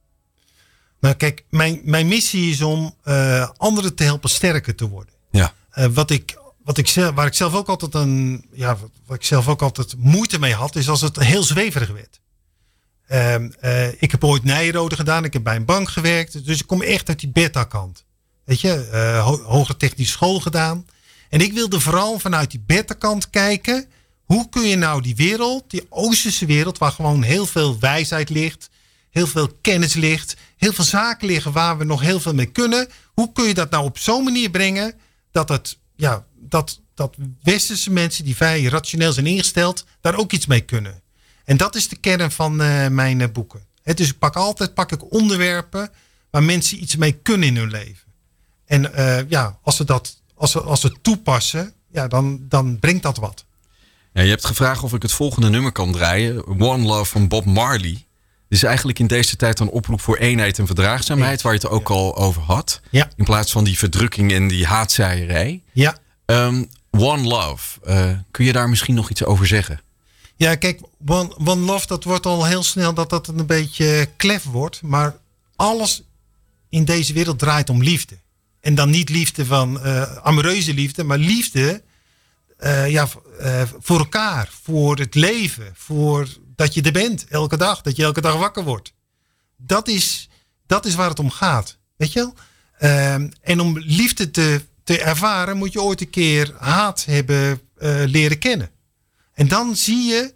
[1.00, 2.96] Nou kijk, mijn, mijn missie is om
[3.56, 5.14] anderen te helpen sterker te worden.
[5.30, 5.52] Ja,
[5.90, 9.62] wat ik, wat ik waar ik zelf ook altijd een, ja, wat ik zelf ook
[9.62, 12.20] altijd moeite mee had, is als het heel zweverig werd.
[13.06, 16.66] Ehm, eh, ik heb ooit Nijrode gedaan, ik heb bij een bank gewerkt, dus ik
[16.66, 18.04] kom echt uit die beta-kant.
[18.44, 18.88] Weet je,
[19.44, 20.86] hoger technische school gedaan.
[21.28, 23.86] En ik wilde vooral vanuit die beta-kant kijken,
[24.24, 28.70] hoe kun je nou die wereld, die Oosterse wereld, waar gewoon heel veel wijsheid ligt,
[29.10, 32.88] heel veel kennis ligt, heel veel zaken liggen waar we nog heel veel mee kunnen.
[33.14, 34.94] Hoe kun je dat nou op zo'n manier brengen
[35.30, 40.46] dat het, ja, dat, dat westerse mensen die vrij rationeel zijn ingesteld, daar ook iets
[40.46, 41.01] mee kunnen.
[41.44, 43.60] En dat is de kern van eh, mijn eh, boeken.
[43.82, 45.90] Het dus ik pak altijd pak ik onderwerpen
[46.30, 48.12] waar mensen iets mee kunnen in hun leven.
[48.66, 53.02] En eh, ja, als ze dat als ze, als ze toepassen, ja, dan, dan brengt
[53.02, 53.44] dat wat.
[54.12, 56.46] Ja, je hebt gevraagd of ik het volgende nummer kan draaien.
[56.46, 58.06] One Love van Bob Marley.
[58.48, 61.68] Dit is eigenlijk in deze tijd een oproep voor eenheid en verdraagzaamheid, waar je het
[61.68, 62.80] ook al over had.
[62.90, 63.10] Ja.
[63.16, 65.62] In plaats van die verdrukking en die haatzaaierij.
[65.72, 65.96] Ja,
[66.32, 67.78] Ehm, One Love,
[68.30, 69.80] kun je daar misschien nog iets over zeggen?
[70.42, 74.44] Ja, kijk, One, one Love, dat wordt al heel snel dat dat een beetje klef
[74.44, 74.82] wordt.
[74.82, 75.16] Maar
[75.56, 76.02] alles
[76.68, 78.18] in deze wereld draait om liefde.
[78.60, 81.82] En dan niet liefde van eh amoureuze liefde, maar liefde
[82.56, 87.80] eh, ja, eh, voor elkaar, voor het leven, voor dat je er bent elke dag,
[87.82, 88.92] dat je elke dag wakker wordt.
[89.56, 90.28] Dat is,
[90.66, 91.78] dat is waar het om gaat.
[91.96, 92.34] Weet je wel?
[92.78, 97.60] Ehm, en om liefde te, te ervaren moet je ooit een keer haat hebben
[98.06, 98.70] leren kennen.
[99.34, 100.34] En dan zie je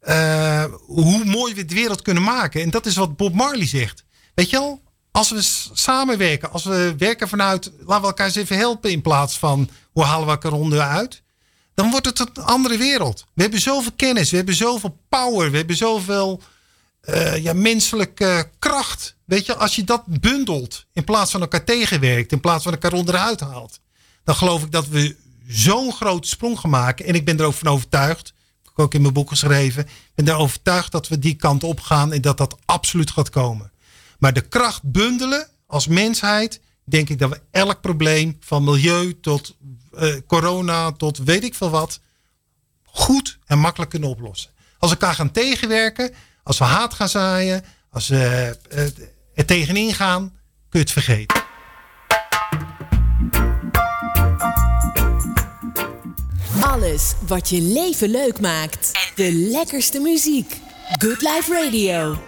[0.00, 2.62] eh, hoe mooi we de wereld kunnen maken.
[2.62, 4.04] En dat is wat Bob Marley zegt.
[4.34, 4.82] Weet je wel?
[5.10, 7.72] Als we samenwerken, als we werken vanuit...
[7.78, 9.68] laten we elkaar eens even helpen in plaats van...
[9.92, 11.22] hoe halen we elkaar onderuit?
[11.74, 13.26] Dan wordt het een andere wereld.
[13.34, 15.50] We hebben zoveel kennis, we hebben zoveel power...
[15.50, 16.42] we hebben zoveel
[17.00, 19.16] eh, ja, menselijke kracht.
[19.24, 20.86] Weet je, als je dat bundelt...
[20.92, 22.32] in plaats van elkaar tegenwerkt...
[22.32, 23.80] in plaats van elkaar onderuit haalt...
[24.24, 25.16] dan geloof ik dat we
[25.50, 27.06] zo'n grote sprong gaan maken.
[27.06, 28.32] En ik ben er ook van overtuigd
[28.80, 29.82] heb ook in mijn boek geschreven.
[29.82, 33.30] Ik ben er overtuigd dat we die kant op gaan en dat dat absoluut gaat
[33.30, 33.72] komen.
[34.18, 39.56] Maar de kracht bundelen als mensheid, denk ik dat we elk probleem van milieu tot
[39.92, 42.00] eh, corona tot weet ik veel wat,
[42.84, 44.50] goed en makkelijk kunnen oplossen.
[44.78, 48.84] Als we elkaar gaan tegenwerken, als we haat gaan zaaien, als we eh,
[49.34, 50.28] er tegenin gaan,
[50.68, 51.49] kun je het vergeten.
[56.90, 59.12] Alles wat je leven leuk maakt.
[59.14, 60.56] De lekkerste muziek.
[60.98, 62.18] Good Life Radio.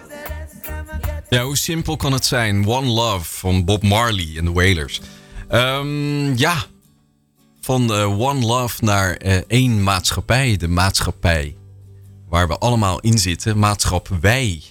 [1.29, 2.67] Ja, hoe simpel kan het zijn?
[2.67, 5.01] One Love van Bob Marley en de Wailers.
[5.49, 6.65] Ehm, ja,
[7.61, 10.57] van eh, One Love naar eh, één maatschappij.
[10.57, 11.55] De maatschappij
[12.29, 13.59] waar we allemaal in zitten.
[13.59, 14.61] Maatschap wij.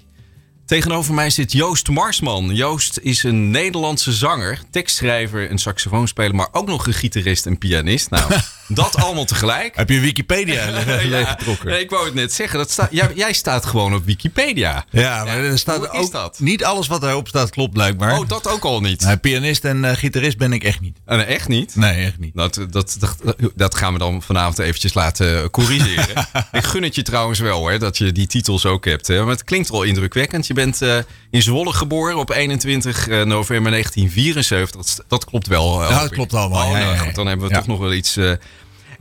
[0.66, 2.54] Tegenover mij zit Joost Marsman.
[2.54, 8.10] Joost is een Nederlandse zanger, tekstschrijver en saxofoonspeler, maar ook nog een gitarist en pianist.
[8.10, 8.32] Nou,
[8.68, 9.76] Dat allemaal tegelijk.
[9.76, 11.66] Heb je Wikipedia Ja, leeggetrokken?
[11.68, 12.58] nee, ik wou het net zeggen.
[12.58, 14.84] Dat jij, jij staat gewoon op Wikipedia.
[14.90, 16.38] Ja, maar er staat hoe ook dat?
[16.40, 18.18] niet alles wat daarop staat klopt blijkbaar.
[18.18, 19.00] Oh, dat ook al niet.
[19.00, 20.98] Nou, pianist en eh, gitarist ben ik echt niet.
[21.06, 21.76] Eh, nee, echt niet?
[21.76, 22.34] Nee, echt niet.
[22.34, 23.16] Dat, dat, dat,
[23.54, 26.28] dat gaan we dan vanavond eventjes laten corrigeren.
[26.52, 29.06] ik gun het je trouwens wel, hè, dat je die titels ook hebt.
[29.06, 29.20] Hè.
[29.22, 30.46] Maar het klinkt wel indrukwekkend.
[30.46, 30.96] Je bent eh,
[31.30, 34.70] in Zwolle geboren op 21 november 1974.
[34.96, 35.82] Dat, dat klopt wel.
[35.82, 36.66] eh, Ja, dat klopt allemaal.
[36.66, 38.18] Oh, nou, ja, dan hebben we toch nog wel iets...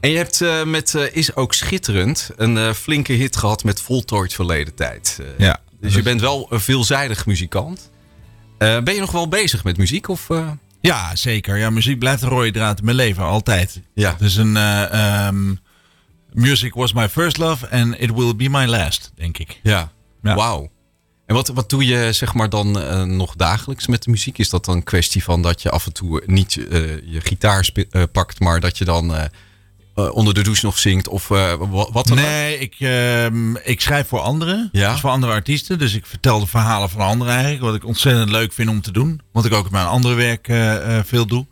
[0.02, 3.82] en je hebt eh, met eh, Is Ook Schitterend een eh, flinke hit gehad met
[3.82, 5.20] Voltooid Verleden Tijd.
[5.38, 5.60] Ja.
[5.80, 7.90] Dus je bent wel een veelzijdig muzikant.
[8.58, 10.08] Ben je nog wel bezig met muziek?
[10.08, 10.28] Of?
[10.82, 11.58] Ja, zeker.
[11.58, 13.82] Ja, muziek blijft een rode draad in mijn leven, altijd.
[13.94, 14.16] Ja.
[14.20, 14.58] Is een...
[14.58, 15.56] eh, ehm,
[16.34, 19.60] music was my first love and it will be my last, denk ik.
[19.64, 19.92] Ja,
[20.24, 20.36] Ja.
[20.36, 20.70] wauw.
[21.26, 22.72] En wat, wat doe je zeg maar dan
[23.18, 24.38] nog dagelijks met de muziek?
[24.38, 27.70] Is dat dan een kwestie van dat je af en toe niet je gitaar
[28.12, 29.14] pakt, maar dat je dan
[29.96, 31.08] eh, onder de douche nog zingt?
[31.08, 32.24] Of eh, wa- wat dan ook?
[32.26, 34.70] Nee, ik, ehm, ik schrijf voor anderen.
[34.72, 34.92] Ja.
[34.92, 35.80] Dus voor andere artiesten.
[35.80, 37.64] Dus ik vertel de verhalen van anderen eigenlijk.
[37.64, 39.22] Wat ik ontzettend leuk vind om te doen.
[39.32, 41.46] Wat ik ook in mijn andere werk eh, veel doe.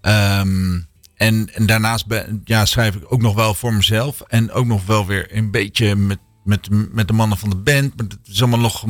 [0.00, 0.80] Ehm,
[1.16, 4.20] en, en daarnaast ben, ja, schrijf ik ook nog wel voor mezelf.
[4.20, 7.96] En ook nog wel weer een beetje met, met, met de mannen van de band.
[7.96, 8.82] Maar het is allemaal nog,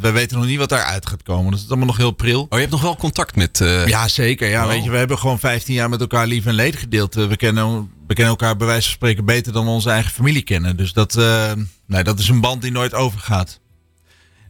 [0.00, 1.44] we weten nog niet wat daaruit gaat komen.
[1.44, 2.40] Dus het is allemaal nog heel pril.
[2.42, 3.60] Oh, je hebt nog wel contact met...
[3.60, 4.48] eh, Ja, zeker.
[4.48, 7.16] Ja, weet je, we hebben gewoon 15 jaar met elkaar lief en leed gedeeld.
[7.16, 10.10] Eh, We kennen, we kennen elkaar bij wijze van spreken beter dan we onze eigen
[10.12, 10.76] familie kennen.
[10.76, 11.52] Dus dat, eh,
[11.86, 13.60] nee, dat is een band die nooit overgaat.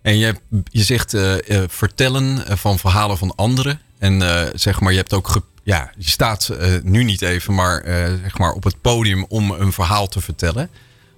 [0.02, 3.80] En je, je zegt eh, eh, vertellen eh, van verhalen van anderen.
[3.98, 5.28] En eh, zeg maar, je hebt ook...
[5.28, 9.24] ge- ja, je staat eh, nu niet even, maar eh, zeg maar op het podium
[9.28, 10.70] om een verhaal te vertellen.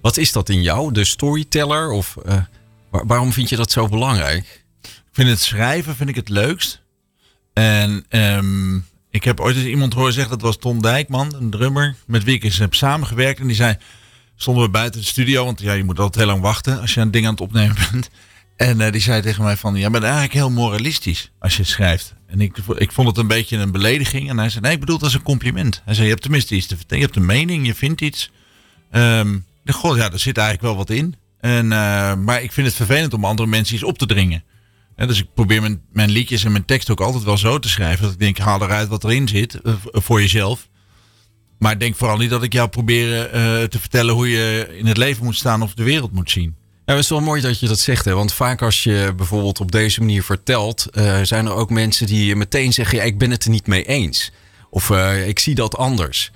[0.03, 0.91] Wat is dat in jou?
[0.93, 1.89] De storyteller?
[1.91, 2.37] Of eh,
[2.89, 4.63] waar- waarom vind je dat zo belangrijk?
[4.81, 6.81] Ik vind het schrijven vind ik het leukst.
[7.53, 8.75] En ehm,
[9.09, 12.35] ik heb ooit eens iemand horen zeggen, dat was Ton Dijkman, een drummer, met wie
[12.35, 13.39] ik eens heb samengewerkt.
[13.39, 13.75] En die zei,
[14.35, 17.01] stonden we buiten de studio, want ja, je moet altijd heel lang wachten als je
[17.01, 18.09] een ding aan het opnemen bent.
[18.57, 22.13] En eh, die zei tegen mij van, jij bent eigenlijk heel moralistisch als je schrijft.
[22.27, 24.29] En ik, ik vond het een beetje een belediging.
[24.29, 25.81] En hij zei, nee, ik bedoel het als een compliment.
[25.85, 26.99] Hij zei, je hebt tenminste iets te vertellen.
[27.03, 28.31] Je hebt een mening, je vindt iets.
[28.91, 31.15] Ehm, goh, ja, er zit eigenlijk wel wat in.
[31.39, 34.43] En, eh, maar ik vind het vervelend om andere mensen iets op te dringen.
[34.95, 38.03] Dus ik probeer mijn, mijn liedjes en mijn tekst ook altijd wel zo te schrijven.
[38.03, 40.69] Dat ik denk, haal eruit wat erin zit eh, v- voor jezelf.
[41.59, 44.97] Maar denk vooral niet dat ik jou probeer eh, te vertellen hoe je in het
[44.97, 46.55] leven moet staan of de wereld moet zien.
[46.85, 48.05] Ja, het is wel mooi dat je dat zegt.
[48.05, 48.13] Hè?
[48.13, 50.85] Want vaak als je bijvoorbeeld op deze manier vertelt...
[50.91, 52.97] eh, zijn er ook mensen die meteen zeggen...
[52.97, 54.31] Ja, ik ben het er niet mee eens.
[54.69, 56.31] Of eh, ik zie dat anders.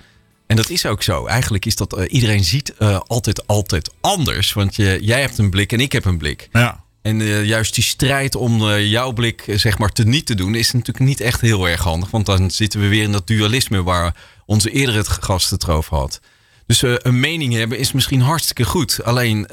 [0.48, 1.26] En dat is ook zo.
[1.26, 1.96] Eigenlijk is dat...
[1.96, 4.52] eh, iedereen ziet eh, altijd, altijd anders.
[4.52, 6.48] Want je, jij hebt een blik en ik heb een blik.
[6.52, 6.84] Ja.
[7.02, 10.54] En eh, juist die strijd om jouw blik zeg maar te niet te doen...
[10.54, 12.10] is natuurlijk niet echt heel erg handig.
[12.10, 13.82] Want dan zitten we weer in dat dualisme...
[13.82, 16.20] waar onze eerdere gast het over had.
[16.66, 19.04] Dus een mening hebben is misschien hartstikke goed.
[19.04, 19.46] Alleen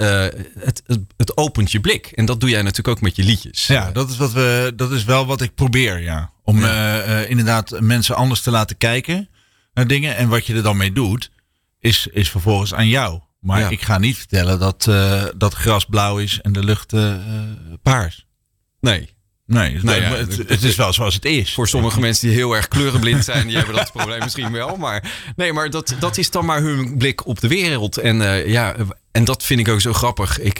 [0.59, 2.07] het, het, het opent je blik.
[2.07, 3.67] En dat doe jij natuurlijk ook met je liedjes.
[3.67, 6.31] Ja, dat is, wat we, dat is wel wat ik probeer, ja.
[6.43, 6.63] Om
[7.27, 9.29] inderdaad mensen anders te laten kijken
[9.75, 10.15] naar dingen.
[10.15, 11.31] En wat je er dan mee doet,
[11.79, 13.19] is, is vervolgens aan jou.
[13.39, 13.69] Maar Ja.
[13.69, 17.13] ik ga niet vertellen dat, eh, dat gras blauw is en de lucht eh,
[17.81, 18.25] paars.
[18.79, 19.13] Nee.
[19.47, 20.09] Nee, het, Nou ja,
[20.47, 21.53] het, is wel zoals het is.
[21.53, 24.75] Voor sommige mensen die heel erg kleurenblind zijn, die hebben dat probleem misschien wel.
[24.75, 27.97] Maar nee, maar dat, dat is dan maar hun blik op de wereld.
[27.97, 28.75] En eh, ja,
[29.11, 30.39] en dat vind ik ook zo grappig.
[30.39, 30.59] Ik,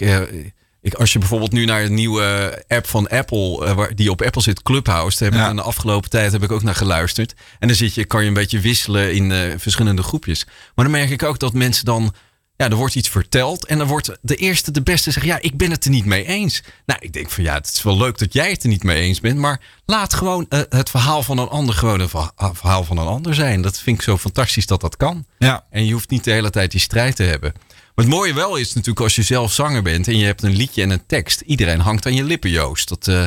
[0.86, 4.21] ik, als je bijvoorbeeld nu naar een nieuwe app van Apple, eh, waar, die op
[4.21, 5.43] Apple zit, Clubhouse, daar heb Ja.
[5.45, 7.34] ik in de afgelopen tijd heb ik ook naar geluisterd.
[7.60, 10.45] En dan zit je, kan je een beetje wisselen in eh, verschillende groepjes.
[10.76, 12.13] Maar dan merk ik ook dat mensen dan
[12.58, 15.58] ja, er wordt iets verteld en dan wordt de eerste de beste zeggen, ja, ik
[15.58, 16.62] ben het er niet mee eens.
[16.86, 19.02] Nou, ik denk van ja, het is wel leuk dat jij het er niet mee
[19.02, 22.84] eens bent, maar laat gewoon eh, het verhaal van een ander gewoon een verha- verhaal
[22.84, 23.62] van een ander zijn.
[23.62, 25.26] Dat vind ik zo fantastisch dat dat kan.
[25.39, 25.65] Ja.
[25.69, 27.54] En je hoeft niet de hele tijd die strijd te hebben.
[27.95, 30.55] Maar het mooie wel is natuurlijk als je zelf zanger bent en je hebt een
[30.55, 31.41] liedje en een tekst.
[31.41, 32.89] Iedereen hangt aan je lippen, Joost.
[32.89, 33.21] Dat, eh,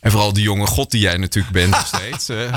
[0.00, 2.28] en vooral die jonge god die jij natuurlijk bent nog steeds.
[2.28, 2.54] eh,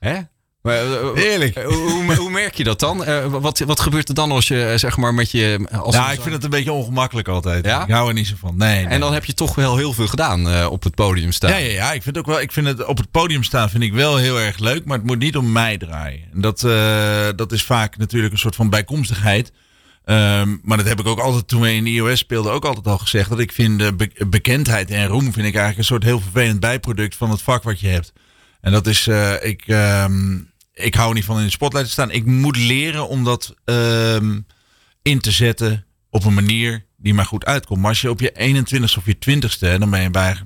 [0.00, 0.18] hè?
[0.62, 1.56] Maar, eh, Heerlijk.
[1.56, 3.04] eh, Hoe, hoe merk je dat dan?
[3.30, 5.66] Wat, wat gebeurt er dan als je zeg maar met je.
[5.72, 7.64] Als Nou, ik vind het een beetje ongemakkelijk altijd.
[7.64, 7.82] Ja?
[7.84, 8.56] Ik hou er niet zo van.
[8.56, 8.86] Nee, nee.
[8.92, 11.50] En dan heb je toch wel heel veel gedaan op het podium staan.
[11.50, 11.92] Ja, ja, ja.
[11.92, 12.40] Ik vind ook wel.
[12.40, 15.06] Ik vind het op het podium staan vind ik wel heel erg leuk, maar het
[15.06, 16.20] moet niet om mij draaien.
[16.34, 16.60] En dat,
[17.38, 19.52] dat is vaak natuurlijk een soort van bijkomstigheid.
[20.06, 22.86] Ehm, maar dat heb ik ook altijd toen we in de iOS speelden ook altijd
[22.86, 23.28] al gezegd.
[23.28, 27.16] Dat ik vind be- bekendheid en roem vind ik eigenlijk een soort heel vervelend bijproduct
[27.16, 28.12] van het vak wat je hebt.
[28.60, 30.38] En dat is, eh, ik, ehm,
[30.74, 32.10] ik hou niet van in de spotlight te staan.
[32.10, 34.40] Ik moet leren om dat ehm,
[35.02, 37.80] in te zetten op een manier die maar goed uitkomt.
[37.80, 40.36] Maar als je op je 21ste of je 20ste, dan ben je bij,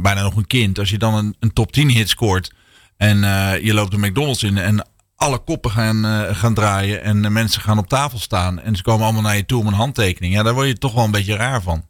[0.00, 0.78] bijna nog een kind.
[0.78, 2.52] Als je dan een, een top 10 hit scoort
[2.96, 4.86] en eh, je loopt de McDonald's in en
[5.20, 8.82] alle koppen gaan, eh, gaan draaien en de mensen gaan op tafel staan en ze
[8.82, 10.34] komen allemaal naar je toe om een handtekening.
[10.34, 11.88] Ja, daar word je toch wel een beetje raar van.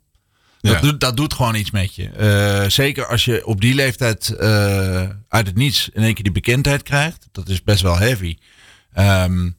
[0.61, 0.81] Dat, Ja.
[0.81, 2.09] doet, dat doet gewoon iets met je.
[2.09, 6.33] Eh, zeker als je op die leeftijd eh, uit het niets in één keer die
[6.33, 7.29] bekendheid krijgt.
[7.33, 8.37] Dat is best wel heavy.
[8.93, 9.51] Ehm,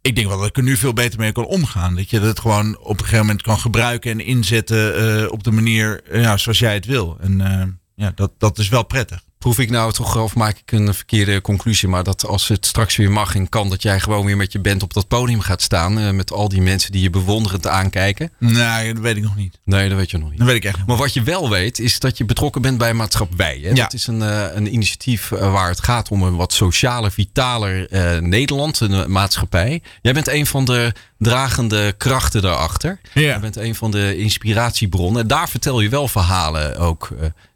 [0.00, 1.94] ik denk wel dat ik er nu veel beter mee kan omgaan.
[1.96, 6.00] Dat je dat gewoon op een gegeven moment kan gebruiken en inzetten op de manier
[6.20, 7.16] ja, zoals jij het wil.
[7.20, 9.22] En ja, dat, dat is wel prettig.
[9.40, 12.96] Proef ik nou toch of maak ik een verkeerde conclusie, maar dat als het straks
[12.96, 15.62] weer mag en kan, dat jij gewoon weer met je band op dat podium gaat
[15.62, 18.32] staan eh, met al die mensen die je bewonderend aankijken?
[18.38, 19.58] Nee, dat weet ik nog niet.
[19.64, 20.38] Nee, dat weet je nog niet.
[20.38, 20.86] Dat weet ik echt.
[20.86, 23.36] Maar wat je wel weet, is dat je betrokken bent bij Maatschappij.
[23.36, 23.60] Wij.
[23.62, 23.68] Hè?
[23.68, 23.74] Ja.
[23.74, 27.88] Dat is een, eh, een initiatief eh, waar het gaat om een wat socialer, vitaler
[28.22, 29.82] Nederland, een maatschappij.
[30.02, 33.00] Jij bent een van de dragende krachten daarachter.
[33.14, 33.34] Ja.
[33.34, 35.22] Je bent een van de inspiratiebronnen.
[35.22, 37.08] En daar vertel je wel verhalen ook.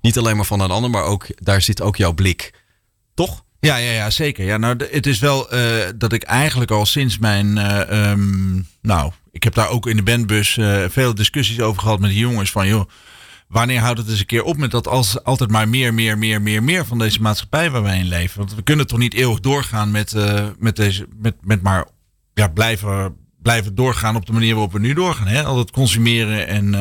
[0.05, 2.53] Niet alleen maar van een ander, maar ook daar zit ook jouw blik.
[3.15, 3.45] Toch?
[3.61, 4.45] Ja, ja, ja, zeker.
[4.45, 7.59] Ja, nou, het is wel eh, dat ik eigenlijk al sinds mijn.
[7.59, 12.01] eh, ehm, nou, ik heb daar ook in de bandbus eh, veel discussies over gehad
[12.01, 12.51] met de jongens.
[12.51, 12.89] Van joh,
[13.49, 16.43] wanneer houdt het eens een keer op met dat als altijd maar meer, meer, meer,
[16.43, 18.39] meer, meer van deze maatschappij waar wij in leven?
[18.39, 20.15] Want we kunnen toch niet eeuwig doorgaan met,
[20.59, 21.87] met, deze, met, met maar
[22.35, 25.27] ja, blijven, blijven doorgaan op de manier waarop we nu doorgaan.
[25.27, 25.45] Hè?
[25.45, 26.75] Altijd consumeren en.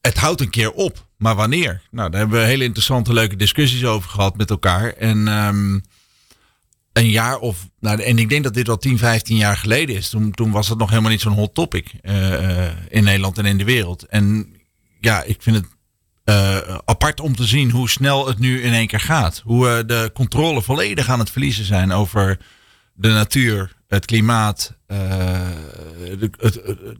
[0.00, 1.10] het houdt een keer op.
[1.22, 1.82] Maar wanneer?
[1.90, 4.92] Nou, daar hebben we hele interessante, leuke discussies over gehad met elkaar.
[4.92, 5.78] En ehm,
[6.92, 7.68] een jaar of.
[7.80, 10.08] Nou, en ik denk dat dit al 10, 15 jaar geleden is.
[10.08, 13.46] Toen, toen was het nog helemaal niet zo'n hot topic eh, eh, in Nederland en
[13.46, 14.06] in de wereld.
[14.06, 14.56] En
[15.00, 15.66] ja, ik vind het
[16.24, 19.42] eh, apart om te zien hoe snel het nu in één keer gaat.
[19.44, 22.38] Hoe de controle volledig aan het verliezen zijn over
[22.94, 26.30] de natuur, het klimaat, de,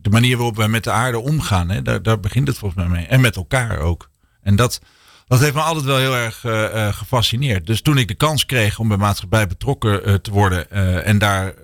[0.01, 1.71] de manier waarop we met de aarde omgaan.
[1.71, 3.07] Hè, daar, daar begint het volgens mij mee.
[3.07, 4.11] En met elkaar ook.
[4.43, 4.81] En dat,
[5.27, 7.67] dat heeft me altijd wel heel erg eh, eh, gefascineerd.
[7.67, 10.71] Dus toen ik de kans kreeg om bij maatschappij betrokken eh, te worden
[11.05, 11.55] en daar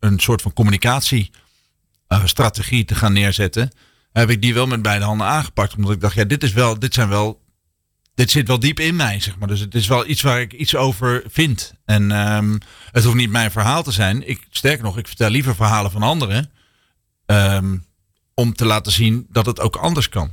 [0.00, 3.70] een soort van communicatiestrategie te gaan neerzetten,
[4.12, 5.76] heb ik die wel met beide handen aangepakt.
[5.76, 7.42] Omdat ik dacht, ja, dit is wel, dit zijn wel
[8.14, 9.48] dit zit wel diep in mij, zeg maar.
[9.48, 11.74] Dus het is wel iets waar ik iets over vind.
[11.84, 12.58] En ehm,
[12.90, 14.28] het hoeft niet mijn verhaal te zijn.
[14.28, 16.50] Ik, sterker nog, ik vertel liever verhalen van anderen.
[17.26, 17.76] ehm,
[18.34, 20.32] om te laten zien dat het ook anders kan.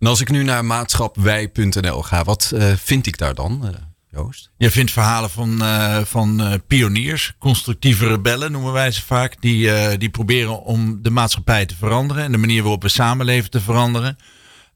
[0.00, 3.74] En als ik nu naar maatschapwij.nl ga, wat eh, vind ik daar dan, eh,
[4.10, 4.50] Joost?
[4.56, 9.40] Je vindt verhalen van, eh, van pioniers, constructieve rebellen noemen wij ze vaak.
[9.40, 12.24] Die, die proberen om de maatschappij te veranderen.
[12.24, 14.16] En de manier waarop we samenleven te veranderen.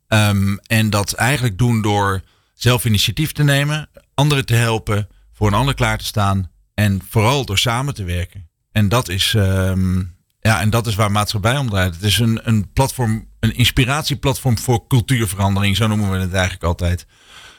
[0.08, 2.22] Ehm, en dat eigenlijk doen door
[2.54, 6.50] zelf initiatief te nemen, anderen te helpen, voor een ander klaar te staan.
[6.74, 8.48] En vooral door samen te werken.
[8.72, 9.98] En dat is, ehm,
[10.40, 11.94] ja, en dat is waar maatschappij om draait.
[11.94, 15.76] Het is een, een platform, een inspiratieplatform voor cultuurverandering.
[15.76, 17.06] Zo noemen we het eigenlijk altijd.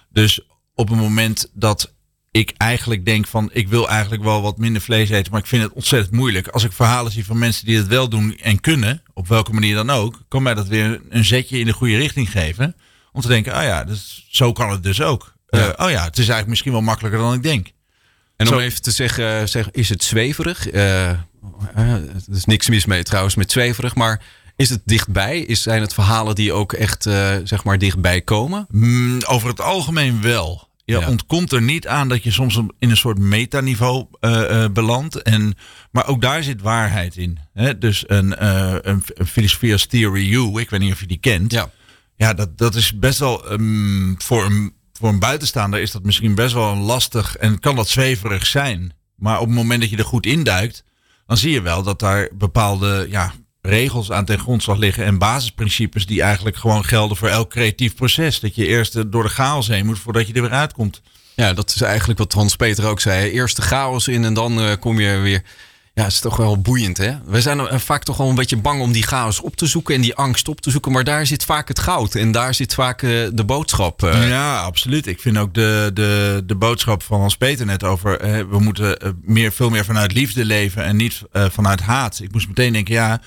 [0.09, 0.39] Dus
[0.75, 1.93] op het moment dat
[2.31, 5.63] ik eigenlijk denk van ik wil eigenlijk wel wat minder vlees eten, maar ik vind
[5.63, 6.47] het ontzettend moeilijk.
[6.47, 9.75] Als ik verhalen zie van mensen die het wel doen en kunnen, op welke manier
[9.75, 12.75] dan ook, kan mij dat weer een zetje in de goede richting geven.
[13.11, 15.33] Om te denken, oh ja, dus, zo kan het dus ook.
[15.47, 15.59] Ja.
[15.73, 17.67] Eh, oh ja, het is eigenlijk misschien wel makkelijker dan ik denk.
[18.37, 20.69] En om Zo- even te zeggen, zeg, is het zweverig?
[20.69, 21.09] Eh,
[21.75, 24.23] er is niks mis mee trouwens met zweverig, maar
[24.55, 25.39] is het dichtbij?
[25.39, 28.65] Is, zijn het verhalen die ook echt eh, zeg maar dichtbij komen?
[28.69, 30.67] Mm, over het algemeen wel.
[30.85, 31.07] Je Ja.
[31.07, 35.21] ontkomt er niet aan dat je soms in een soort metaniveau eh, belandt.
[35.21, 35.53] En,
[35.91, 37.39] maar ook daar zit waarheid in.
[37.53, 37.77] Hè?
[37.77, 41.51] Dus een, een, een filosofie als Theory U, ik weet niet of je die kent.
[41.51, 41.69] Ja.
[42.17, 46.35] Ja, dat, dat is best wel ehm, voor, een, voor een buitenstaander is dat misschien
[46.35, 48.93] best wel een lastig en kan dat zweverig zijn.
[49.15, 50.83] Maar op het moment dat je er goed induikt,
[51.25, 53.33] dan zie je wel dat daar bepaalde ja,
[53.65, 58.39] regels aan ten grondslag liggen en basisprincipes die eigenlijk gewoon gelden voor elk creatief proces.
[58.39, 61.01] Dat je eerst door de chaos heen moet voordat je er weer uitkomt.
[61.35, 63.31] Ja, dat is eigenlijk wat Hans Peter ook zei.
[63.31, 65.43] Eerst de chaos in en dan eh, kom je weer.
[65.93, 67.13] Ja, het is toch wel boeiend, hè?
[67.25, 69.95] We zijn eh, vaak toch wel een beetje bang om die chaos op te zoeken
[69.95, 70.91] en die angst op te zoeken.
[70.91, 74.01] Maar daar zit vaak het goud en daar zit vaak eh, de boodschap.
[74.01, 75.07] Ja, absoluut.
[75.07, 78.17] Ik vind ook de, de, de boodschap van Hans Peter net over...
[78.49, 82.19] we moeten meer, veel meer vanuit liefde leven en niet vanuit haat.
[82.23, 83.21] Ik moest meteen denken, ja,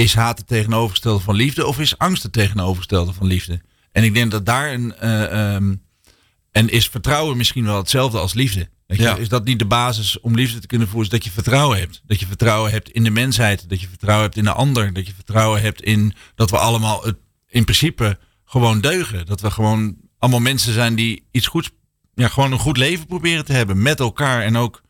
[0.00, 1.66] is haat het tegenovergestelde van liefde...
[1.66, 3.60] of is angst het tegenovergestelde van liefde?
[3.92, 4.94] En ik denk dat daar een...
[4.94, 5.74] eh, ehm,
[6.50, 8.68] en is vertrouwen misschien wel hetzelfde als liefde?
[8.86, 9.04] Weet je?
[9.04, 9.16] Ja.
[9.16, 11.06] Is dat niet de basis om liefde te kunnen voeren?
[11.06, 12.02] Is dat je vertrouwen hebt.
[12.06, 13.68] Dat je vertrouwen hebt in de mensheid.
[13.68, 14.92] Dat je vertrouwen hebt in de ander.
[14.92, 17.16] Dat je vertrouwen hebt in dat we allemaal het
[17.48, 19.26] in principe gewoon deugen.
[19.26, 21.70] Dat we gewoon allemaal mensen zijn die iets goeds,
[22.14, 24.42] ja, gewoon een goed leven proberen te hebben met elkaar.
[24.42, 24.82] En ook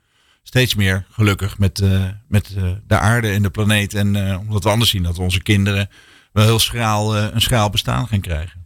[0.43, 3.95] steeds meer gelukkig met, eh, met eh, de aarde en de planeet.
[3.95, 5.91] En eh, omdat we anders zien dat we onze kinderen
[6.33, 8.59] wel heel schraal, een schraal bestaan gaan krijgen.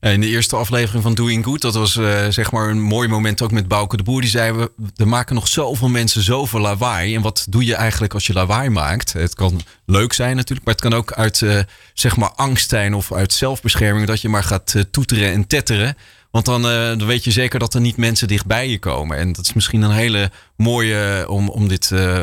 [0.00, 1.92] In de eerste aflevering van Doing Good, dat was
[2.28, 4.20] zeg maar een mooi moment ook met Bouke de Boer.
[4.20, 7.14] Die zei, we, er maken nog zoveel mensen zoveel lawaai.
[7.14, 9.12] En wat doe je eigenlijk als je lawaai maakt?
[9.12, 13.12] Het kan leuk zijn natuurlijk, maar het kan ook uit zeg maar angst zijn of
[13.12, 14.06] uit zelfbescherming.
[14.06, 15.96] Dat je maar gaat toeteren en tetteren.
[16.36, 19.16] Want dan, eh, dan weet je zeker dat er niet mensen dichtbij je komen.
[19.16, 22.22] En dat is misschien een hele mooie eh, om, om dit eh,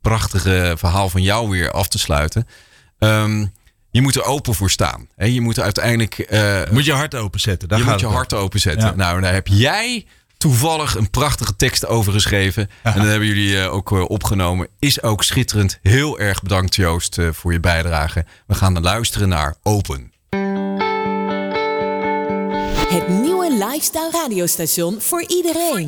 [0.00, 2.48] prachtige verhaal van jou weer af te sluiten.
[2.98, 3.46] Ehm,
[3.90, 5.08] je moet er open voor staan.
[5.16, 5.26] Hè?
[5.26, 6.16] Je moet uiteindelijk.
[6.70, 7.68] Moet je hart openzetten.
[7.68, 8.88] Daar je gaat moet je hart openzetten.
[8.88, 8.94] Ja.
[8.94, 10.06] Nou, daar heb jij
[10.36, 12.70] toevallig een prachtige tekst over geschreven.
[12.82, 14.68] En dat hebben jullie ook opgenomen.
[14.78, 15.78] Is ook schitterend.
[15.82, 18.24] Heel erg bedankt Joost voor je bijdrage.
[18.46, 20.13] We gaan luisteren naar Open.
[23.58, 25.86] Lifestyle radiostation voor iedereen.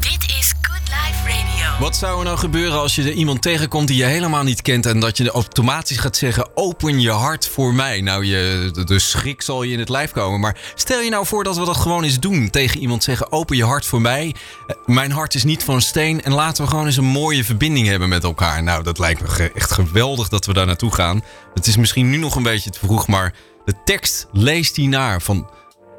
[0.00, 1.78] Dit is Good Life Radio.
[1.80, 4.86] Wat zou er nou gebeuren als je er iemand tegenkomt die je helemaal niet kent
[4.86, 8.00] en dat je automatisch gaat zeggen: open je hart voor mij?
[8.00, 10.40] Nou, je, de, de schrik zal je in het lijf komen.
[10.40, 12.50] Maar stel je nou voor dat we dat gewoon eens doen.
[12.50, 14.34] Tegen iemand zeggen: open je hart voor mij.
[14.66, 16.22] Eh, Mijn hart is niet van steen.
[16.22, 18.62] En laten we gewoon eens een mooie verbinding hebben met elkaar.
[18.62, 21.22] Nou, dat lijkt me echt geweldig dat we daar naartoe gaan.
[21.54, 23.34] Het is misschien nu nog een beetje te vroeg, maar
[23.64, 25.50] de tekst leest die naar van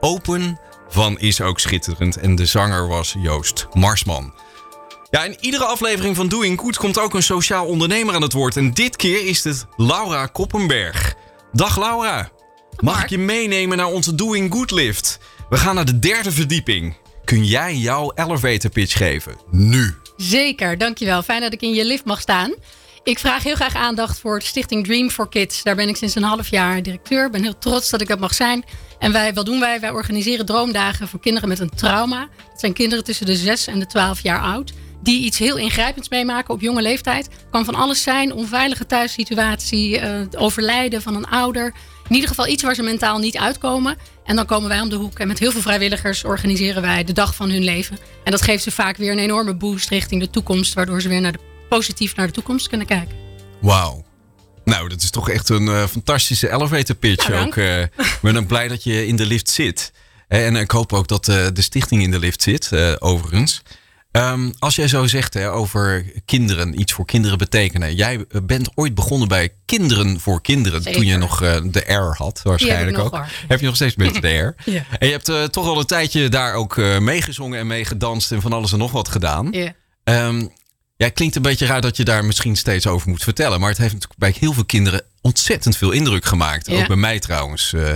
[0.04, 0.60] Open
[0.92, 2.18] van Is ook schitterend.
[2.18, 4.34] En de zanger was Joost Marsman.
[5.10, 8.58] Ja, in iedere aflevering van Doing Good komt ook een sociaal ondernemer aan het woord.
[8.58, 11.16] En dit keer is het Laura Koppenberg.
[11.52, 12.30] Dag Laura.
[12.80, 15.20] Mag ik je meenemen naar onze Doing Good lift?
[15.50, 16.96] We gaan naar de derde verdieping.
[17.26, 19.36] Kun jij jouw elevator pitch geven?
[19.50, 19.96] Nu.
[20.18, 21.24] Zeker, dankjewel.
[21.24, 22.54] Fijn dat ik in je lift mag staan.
[23.04, 25.64] Ik vraag heel graag aandacht voor de stichting Dream for Kids.
[25.64, 27.26] Daar ben ik sinds een half jaar directeur.
[27.26, 28.64] Ik ben heel trots dat ik dat mag zijn.
[29.02, 29.80] En wij, wat doen wij?
[29.80, 32.30] Wij organiseren droomdagen voor kinderen met een trauma.
[32.50, 34.74] Dat zijn kinderen tussen de 6 en de 12 jaar oud.
[35.04, 37.30] Die iets heel ingrijpends meemaken op jonge leeftijd.
[37.52, 38.34] Kan van alles zijn.
[38.34, 40.00] Onveilige thuissituatie.
[40.00, 41.74] eh, het overlijden van een ouder.
[42.08, 43.98] In ieder geval iets waar ze mentaal niet uitkomen.
[44.26, 45.20] En dan komen wij om de hoek.
[45.20, 47.98] En met heel veel vrijwilligers organiseren wij de dag van hun leven.
[48.24, 50.74] En dat geeft ze vaak weer een enorme boost richting de toekomst.
[50.74, 51.40] Waardoor ze weer naar de,
[51.70, 53.16] positief naar de toekomst kunnen kijken.
[53.62, 54.11] Wauw.
[54.72, 57.56] Nou, dat is toch echt een eh, fantastische elevator pitch ook.
[57.56, 57.82] eh.
[58.36, 59.92] ik blij dat je in de lift zit.
[60.28, 63.62] En ik hoop ook dat eh, de stichting in de lift zit, overigens.
[64.12, 67.96] Ehm, als jij zo zegt hè, over kinderen, iets voor kinderen betekenen.
[67.96, 70.82] Jij bent ooit begonnen bij Kinderen voor Kinderen.
[70.82, 71.00] Zeker.
[71.00, 73.20] Toen je nog de R had, waarschijnlijk ook.
[73.48, 74.56] Heb je nog steeds met de R.
[74.72, 74.84] Ja.
[75.00, 78.54] En je hebt toch al een tijdje daar ook eh, meegezongen en meegedanst en van
[78.54, 79.48] alles en nog wat gedaan.
[79.52, 79.74] Ja.
[80.04, 80.48] Ehm,
[81.02, 83.60] ja, het klinkt een beetje raar dat je daar misschien steeds over moet vertellen.
[83.60, 86.68] Maar het heeft natuurlijk bij heel veel kinderen ontzettend veel indruk gemaakt.
[86.68, 86.82] Ja.
[86.82, 87.74] Ook bij mij trouwens.
[87.74, 87.94] Eh,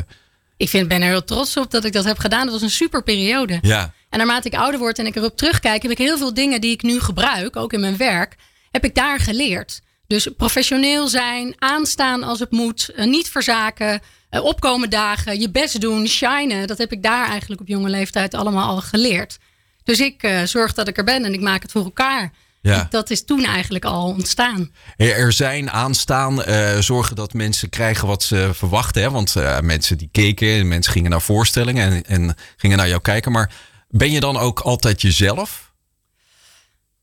[0.58, 2.44] Ik vind, ben er heel trots op dat ik dat heb gedaan.
[2.44, 3.60] Dat was een super periode.
[3.62, 6.62] ja, En naarmate ik ouder word en ik erop terugkijk, heb ik heel veel dingen
[6.62, 8.36] die ik nu gebruik, ook in mijn werk,
[8.72, 9.82] heb ik daar geleerd.
[10.08, 15.82] Dus professioneel zijn, aanstaan als het moet, eh, niet verzaken, eh, opkomen dagen, je best
[15.82, 16.68] doen, shinen.
[16.68, 19.38] Dat heb ik daar eigenlijk op jonge leeftijd allemaal al geleerd.
[19.84, 22.32] Dus ik zorg dat ik er ben en ik maak het voor elkaar.
[22.74, 22.88] Ja.
[22.90, 24.72] Dat is toen eigenlijk al ontstaan.
[24.98, 29.02] er zijn aanstaan, eh, zorgen dat mensen krijgen wat ze verwachten.
[29.02, 29.12] Hè?
[29.12, 33.32] Want eh, mensen die keken, mensen gingen naar voorstellingen en, en gingen naar jou kijken.
[33.32, 33.52] Maar
[33.90, 35.74] ben je dan ook altijd jezelf?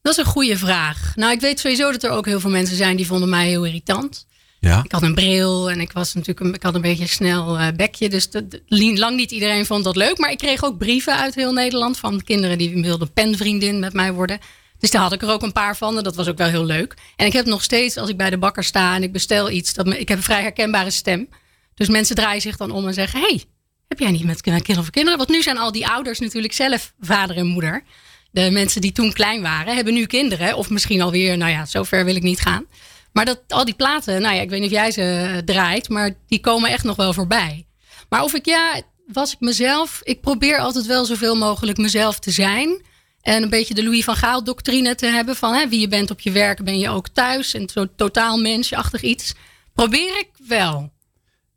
[0.02, 1.12] Dat is een goede vraag.
[1.14, 3.64] Nou, ik weet sowieso dat er ook heel veel mensen zijn die vonden mij heel
[3.64, 4.26] irritant.
[4.60, 4.80] Ja.
[4.84, 7.58] Ik had een bril en ik was natuurlijk een, ik had een beetje een snel
[7.58, 8.08] eh, bekje.
[8.08, 8.28] Dus
[8.68, 10.18] lang niet iedereen vond dat leuk.
[10.18, 14.12] Maar ik kreeg ook brieven uit heel Nederland van kinderen die wilden penvriendin met mij
[14.12, 14.38] worden.
[14.82, 16.64] Dus daar had ik er ook een paar van en dat was ook wel heel
[16.64, 16.94] leuk.
[17.16, 19.74] En ik heb nog steeds, als ik bij de bakker sta en ik bestel iets,
[19.74, 21.28] dat ik heb een vrij herkenbare stem.
[21.74, 23.44] Dus mensen draaien zich dan om en zeggen: Hey,
[23.88, 25.18] heb jij niet met kinderen voor kinderen?
[25.18, 27.82] Want nu zijn al die ouders natuurlijk zelf vader en moeder.
[28.30, 30.56] De mensen die toen klein waren, hebben nu kinderen.
[30.56, 32.66] Of misschien alweer, nou ja, zover wil ik niet gaan.
[33.12, 35.88] Maar dat, al die platen, nou ja, ik weet niet of jij ze eh, draait,
[35.88, 37.66] maar die komen echt nog wel voorbij.
[38.08, 40.00] Maar of ik, ja, was ik mezelf?
[40.02, 42.90] Ik probeer altijd wel zoveel mogelijk mezelf te zijn.
[43.22, 46.10] En een beetje de Louis van Gaal doctrine te hebben van hè, wie je bent
[46.10, 47.54] op je werk, ben je ook thuis.
[47.54, 49.34] En zo totaal mensachtig iets.
[49.74, 50.92] Probeer ik wel.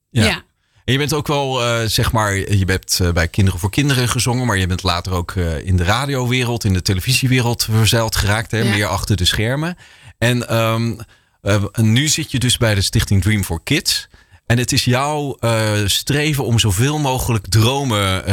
[0.09, 0.43] ja.
[0.86, 4.09] En je bent ook wel, eh, zeg maar, je bent eh, bij Kinderen voor Kinderen
[4.09, 8.51] gezongen, maar je bent later ook eh, in de radiowereld, in de televisiewereld verzeild geraakt,
[8.51, 8.70] hè, Ja.
[8.70, 9.78] meer achter de schermen.
[10.18, 10.93] En ehm,
[11.41, 14.07] eh, nu zit je dus bij de stichting Dream for Kids.
[14.45, 15.38] En het is jouw
[15.86, 18.24] streven om zoveel mogelijk dromen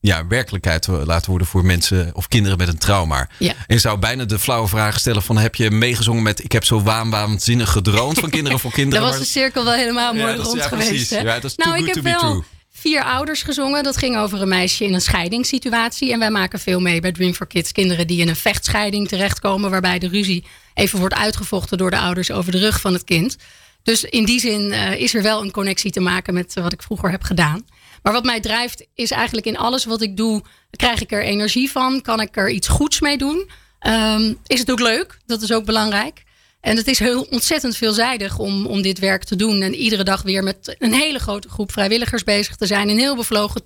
[0.00, 3.28] ja, werkelijkheid te laten worden voor mensen of kinderen met een trauma.
[3.38, 3.52] Ja.
[3.52, 6.64] En je zou bijna de flauwe vraag stellen van heb je meegezongen met ik heb
[6.64, 9.00] zo waan, waanzinnig gedroomd van Kinderen voor Kinderen.
[9.02, 10.88] Dan was de cirkel wel helemaal mooi dat rond ja, geweest.
[10.88, 11.10] precies.
[11.10, 11.18] Hè?
[11.18, 12.42] Ja, dat is too nou, ik heb wel true.
[12.72, 13.82] vier ouders gezongen.
[13.82, 16.12] Dat ging over een meisje in een scheidingssituatie.
[16.12, 17.72] En wij maken veel mee bij Dream for Kids.
[17.72, 19.70] Kinderen die in een vechtscheiding terechtkomen.
[19.70, 20.44] Waarbij de ruzie
[20.74, 23.36] even wordt uitgevochten door de ouders over de rug van het kind.
[23.82, 26.82] Dus in die zin eh, is er wel een connectie te maken met wat ik
[26.82, 27.64] vroeger heb gedaan.
[28.02, 31.70] Maar wat mij drijft is eigenlijk in alles wat ik doe, krijg ik er energie
[31.70, 32.02] van?
[32.02, 33.50] Kan ik er iets goeds mee doen?
[33.78, 35.18] Ehm, is het ook leuk?
[35.26, 36.26] Dat is ook belangrijk.
[36.60, 39.62] En het is heel ontzettend veelzijdig om, om dit werk te doen.
[39.62, 42.88] En iedere dag weer met een hele grote groep vrijwilligers bezig te zijn.
[42.88, 43.62] Een heel bevlogen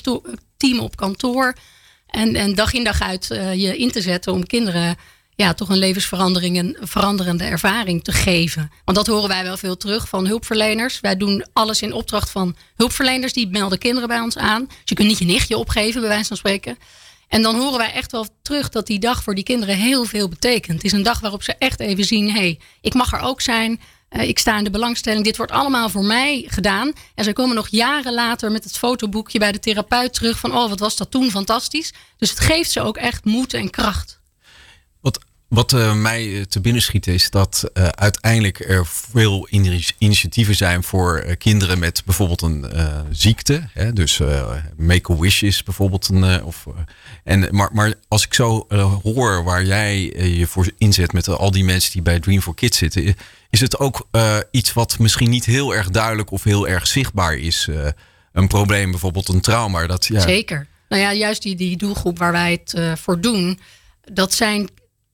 [0.56, 1.54] team op kantoor.
[2.06, 4.96] En, en dag in dag uit uh, je in te zetten om kinderen
[5.42, 8.70] ja, toch een levensverandering en veranderende ervaring te geven.
[8.84, 11.00] Want dat horen wij wel veel terug van hulpverleners.
[11.00, 13.32] Wij doen alles in opdracht van hulpverleners.
[13.32, 14.64] Die melden kinderen bij ons aan.
[14.66, 16.78] Dus je kunt niet je nichtje opgeven, bij wijze van spreken.
[17.28, 20.28] En dan horen wij echt wel terug dat die dag voor die kinderen heel veel
[20.28, 20.76] betekent.
[20.76, 23.40] Het is een dag waarop ze echt even zien: hé, hey, ik mag er ook
[23.40, 23.80] zijn.
[24.10, 25.24] Uh, ik sta in de belangstelling.
[25.24, 26.92] Dit wordt allemaal voor mij gedaan.
[27.14, 30.68] En ze komen nog jaren later met het fotoboekje bij de therapeut terug van: oh,
[30.68, 31.92] wat was dat toen fantastisch.
[32.16, 34.20] Dus het geeft ze ook echt moed en kracht.
[35.52, 39.48] Wat uh, mij eh, te binnen schiet is dat uh, uiteindelijk er veel
[39.98, 42.66] initiatieven zijn voor kinderen met bijvoorbeeld een
[43.10, 43.68] ziekte.
[43.72, 43.92] Hè?
[43.92, 44.20] Dus
[44.76, 46.44] Make a Wish is bijvoorbeeld een.
[46.44, 46.66] of,
[47.24, 48.66] en, maar, maar als ik zo
[49.02, 50.00] hoor waar jij
[50.36, 53.16] je voor inzet met al die mensen die bij Dream for Kids zitten,
[53.50, 54.08] is het ook
[54.50, 57.68] iets wat misschien niet heel erg duidelijk of heel erg zichtbaar is.
[58.32, 59.86] een probleem, bijvoorbeeld een trauma.
[59.86, 60.20] Dat, ja.
[60.20, 60.66] Zeker.
[60.88, 63.60] Nou ja, juist die, die doelgroep waar wij het voor doen,
[64.12, 64.68] dat zijn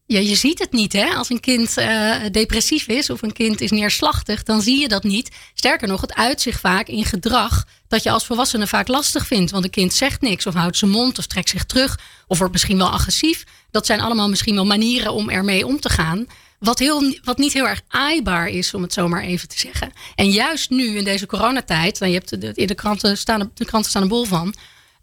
[0.09, 1.05] ja, je ziet het niet, hè?
[1.05, 5.03] Als een kind uh, depressief is of een kind is neerslachtig, dan zie je dat
[5.03, 5.31] niet.
[5.55, 9.51] Sterker nog, het uit zich vaak in gedrag dat je als volwassene vaak lastig vindt.
[9.51, 12.53] Want een kind zegt niks of houdt zijn mond of trekt zich terug of wordt
[12.53, 13.45] misschien wel agressief.
[13.71, 16.27] Dat zijn allemaal misschien wel manieren om ermee om te gaan.
[16.59, 19.93] Wat, heel, wat niet heel erg aaibaar is, om het zo maar even te zeggen.
[20.15, 23.91] En juist nu in deze coronatijd, je hebt de, in de kranten staan, de kranten
[23.91, 24.55] staan er bol van.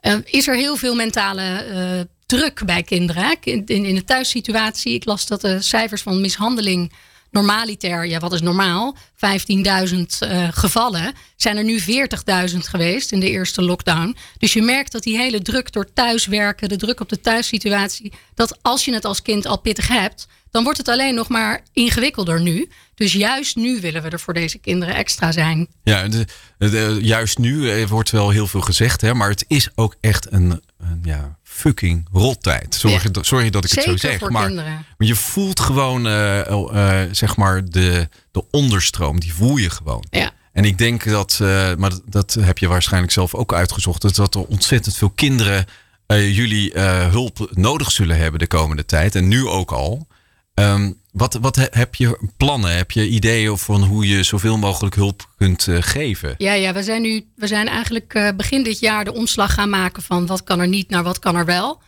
[0.02, 3.38] Uh, is er heel veel mentale uh, druk bij kinderen.
[3.42, 6.92] In, in de thuissituatie, ik las dat de cijfers van mishandeling
[7.36, 11.86] normaliter, ja wat is normaal, 15.000 uh, gevallen, zijn er nu 40.000
[12.58, 14.16] geweest in de eerste lockdown.
[14.38, 18.58] Dus je merkt dat die hele druk door thuiswerken, de druk op de thuissituatie, dat
[18.62, 22.42] als je het als kind al pittig hebt, dan wordt het alleen nog maar ingewikkelder
[22.42, 22.70] nu.
[22.96, 25.68] Dus juist nu willen we er voor deze kinderen extra zijn.
[25.84, 29.96] Ja, de, juist nu eh, wordt wel heel veel gezegd, hè, maar het is ook
[30.02, 32.76] echt een, een ja, fucking rottijd.
[32.76, 33.24] Sorry, ja.
[33.24, 34.20] sorry dat ik het zo zeg.
[34.20, 39.20] Maar, maar, je voelt gewoon, uh, uh, zeg maar, de, de onderstroom.
[39.20, 40.06] Die voel je gewoon.
[40.10, 40.32] Ja.
[40.52, 44.36] En ik denk dat, uh, maar dat, dat, heb je waarschijnlijk zelf ook uitgezocht, dat
[44.36, 45.66] er ontzettend veel kinderen
[46.08, 49.16] jullie hulp nodig zullen hebben de komende tijd.
[49.16, 50.08] En nu ook al.
[50.54, 52.76] Um, wat, wat heb je plannen?
[52.76, 56.36] Heb je ideeën van hoe je zoveel mogelijk hulp kunt uh, geven?
[56.38, 59.70] Ja, ja, we zijn nu, we zijn eigenlijk uh, begin dit jaar de omslag gaan
[59.70, 61.82] maken van wat kan er niet naar wat kan er wel.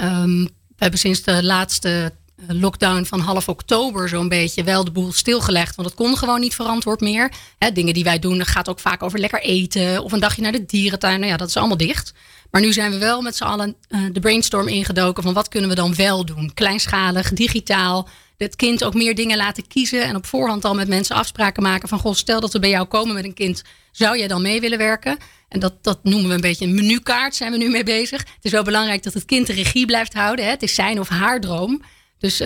[0.00, 4.90] Um, we hebben sinds de laatste eh, lockdown van half oktober zo'n beetje wel de
[4.90, 5.76] boel stilgelegd.
[5.76, 7.32] Want het kon gewoon niet verantwoord meer.
[7.72, 10.52] Dingen die wij doen, dat gaat ook vaak over lekker eten of een dagje naar
[10.52, 11.20] de dierentuin.
[11.20, 12.14] Nou ja, dat is allemaal dicht.
[12.50, 13.76] Maar nu zijn we wel met z'n allen
[14.12, 16.50] de brainstorm ingedoken van wat kunnen we dan wel doen?
[16.54, 20.04] Kleinschalig, digitaal het kind ook meer dingen laten kiezen.
[20.04, 21.98] En op voorhand al met mensen afspraken maken van...
[21.98, 23.62] Goh, stel dat we bij jou komen met een kind.
[23.92, 25.18] Zou jij dan mee willen werken?
[25.48, 28.20] En dat, dat noemen we een beetje een menukaart, zijn we nu mee bezig.
[28.20, 30.44] Het is wel belangrijk dat het kind de regie blijft houden.
[30.44, 30.50] Hè?
[30.50, 31.82] Het is zijn of haar droom.
[32.18, 32.42] Dus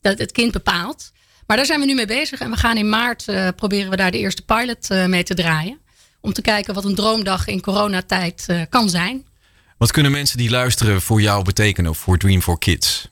[0.00, 1.12] dat het kind bepaalt.
[1.46, 2.40] Maar daar zijn we nu mee bezig.
[2.40, 5.34] En we gaan in maart uh, proberen we daar de eerste pilot uh, mee te
[5.34, 5.78] draaien.
[6.20, 9.26] Om te kijken wat een droomdag in coronatijd kan zijn.
[9.78, 13.08] Wat kunnen mensen die luisteren voor jou betekenen voor Dream for Kids?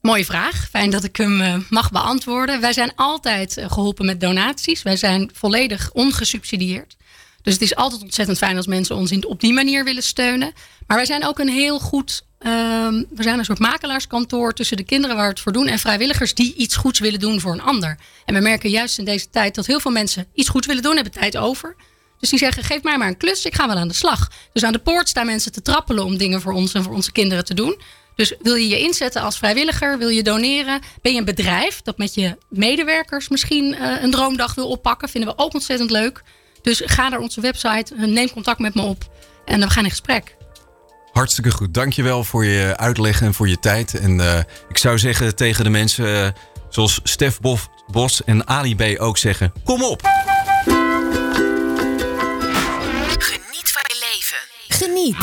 [0.00, 0.68] Mooie vraag.
[0.70, 2.60] Fijn dat ik hem uh, mag beantwoorden.
[2.60, 4.82] Wij zijn altijd uh, geholpen met donaties.
[4.82, 6.96] Wij zijn volledig ongesubsidieerd.
[7.42, 10.52] Dus het is altijd ontzettend fijn als mensen ons in, op die manier willen steunen.
[10.86, 12.22] Maar wij zijn ook een heel goed.
[12.40, 12.50] Uh,
[13.10, 16.34] we zijn een soort makelaarskantoor tussen de kinderen waar we het voor doen en vrijwilligers
[16.34, 17.98] die iets goeds willen doen voor een ander.
[18.24, 20.94] En we merken juist in deze tijd dat heel veel mensen iets goeds willen doen,
[20.94, 21.76] hebben tijd over.
[22.20, 24.30] Dus die zeggen: geef mij maar een klus, ik ga wel aan de slag.
[24.52, 27.12] Dus aan de poort staan mensen te trappelen om dingen voor ons en voor onze
[27.12, 27.80] kinderen te doen.
[28.18, 31.98] Dus wil je je inzetten als vrijwilliger, wil je doneren, ben je een bedrijf dat
[31.98, 36.22] met je medewerkers misschien uh, een droomdag wil oppakken, vinden we ook ontzettend leuk.
[36.62, 39.10] Dus ga naar onze website, eh, neem contact met me op
[39.44, 40.36] en we gaan in gesprek.
[41.12, 41.74] Hartstikke goed.
[41.74, 43.94] Dankjewel voor je uitleg en voor je tijd.
[43.94, 44.38] En uh,
[44.68, 46.34] ik zou zeggen tegen de mensen
[46.68, 47.38] zoals Stef
[47.86, 50.02] Bos en Ali B ook zeggen: kom op!
[54.78, 55.16] Geniet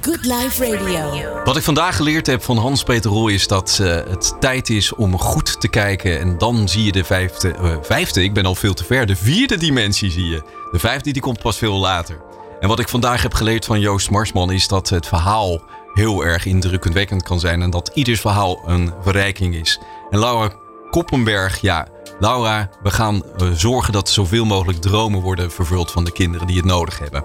[0.00, 1.42] Good Life Radio.
[1.44, 5.18] Wat ik vandaag geleerd heb van Hans-Peter Roy is dat uh, het tijd is om
[5.18, 6.20] goed te kijken.
[6.20, 9.16] En dan zie je de vijfde, uh, vijfde, ik ben al veel te ver, de
[9.16, 10.42] vierde dimensie zie je.
[10.70, 12.20] De vijfde die komt pas veel later.
[12.60, 15.62] En wat ik vandaag heb geleerd van Joost Marsman is dat het verhaal
[15.94, 17.62] heel erg indrukwekkend kan zijn.
[17.62, 19.80] En dat ieders verhaal een verrijking is.
[20.10, 20.52] En Laura
[20.90, 21.88] Koppenberg, ja,
[22.20, 26.56] Laura, we gaan eh, zorgen dat zoveel mogelijk dromen worden vervuld van de kinderen die
[26.56, 27.24] het nodig hebben.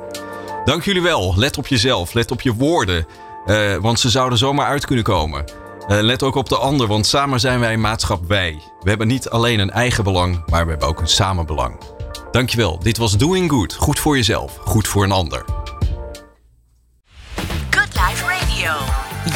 [0.66, 1.34] Dank jullie wel.
[1.38, 2.13] Let op jezelf.
[2.13, 3.05] Let op je woorden.
[3.45, 5.45] eh, want ze zouden zomaar uit kunnen komen.
[5.88, 8.61] Eh, let ook op de ander, want samen zijn wij een maatschap wij.
[8.82, 11.78] We hebben niet alleen een eigen belang, maar we hebben ook een samenbelang.
[12.32, 12.80] Dankjewel.
[12.80, 13.74] Dit was Doing Good.
[13.74, 15.45] Goed voor jezelf, goed voor een ander.
[17.70, 18.72] Good Life Radio.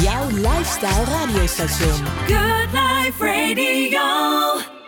[0.02, 2.06] Jouw lifestyle radiostation.
[2.28, 4.79] Good Life Radio.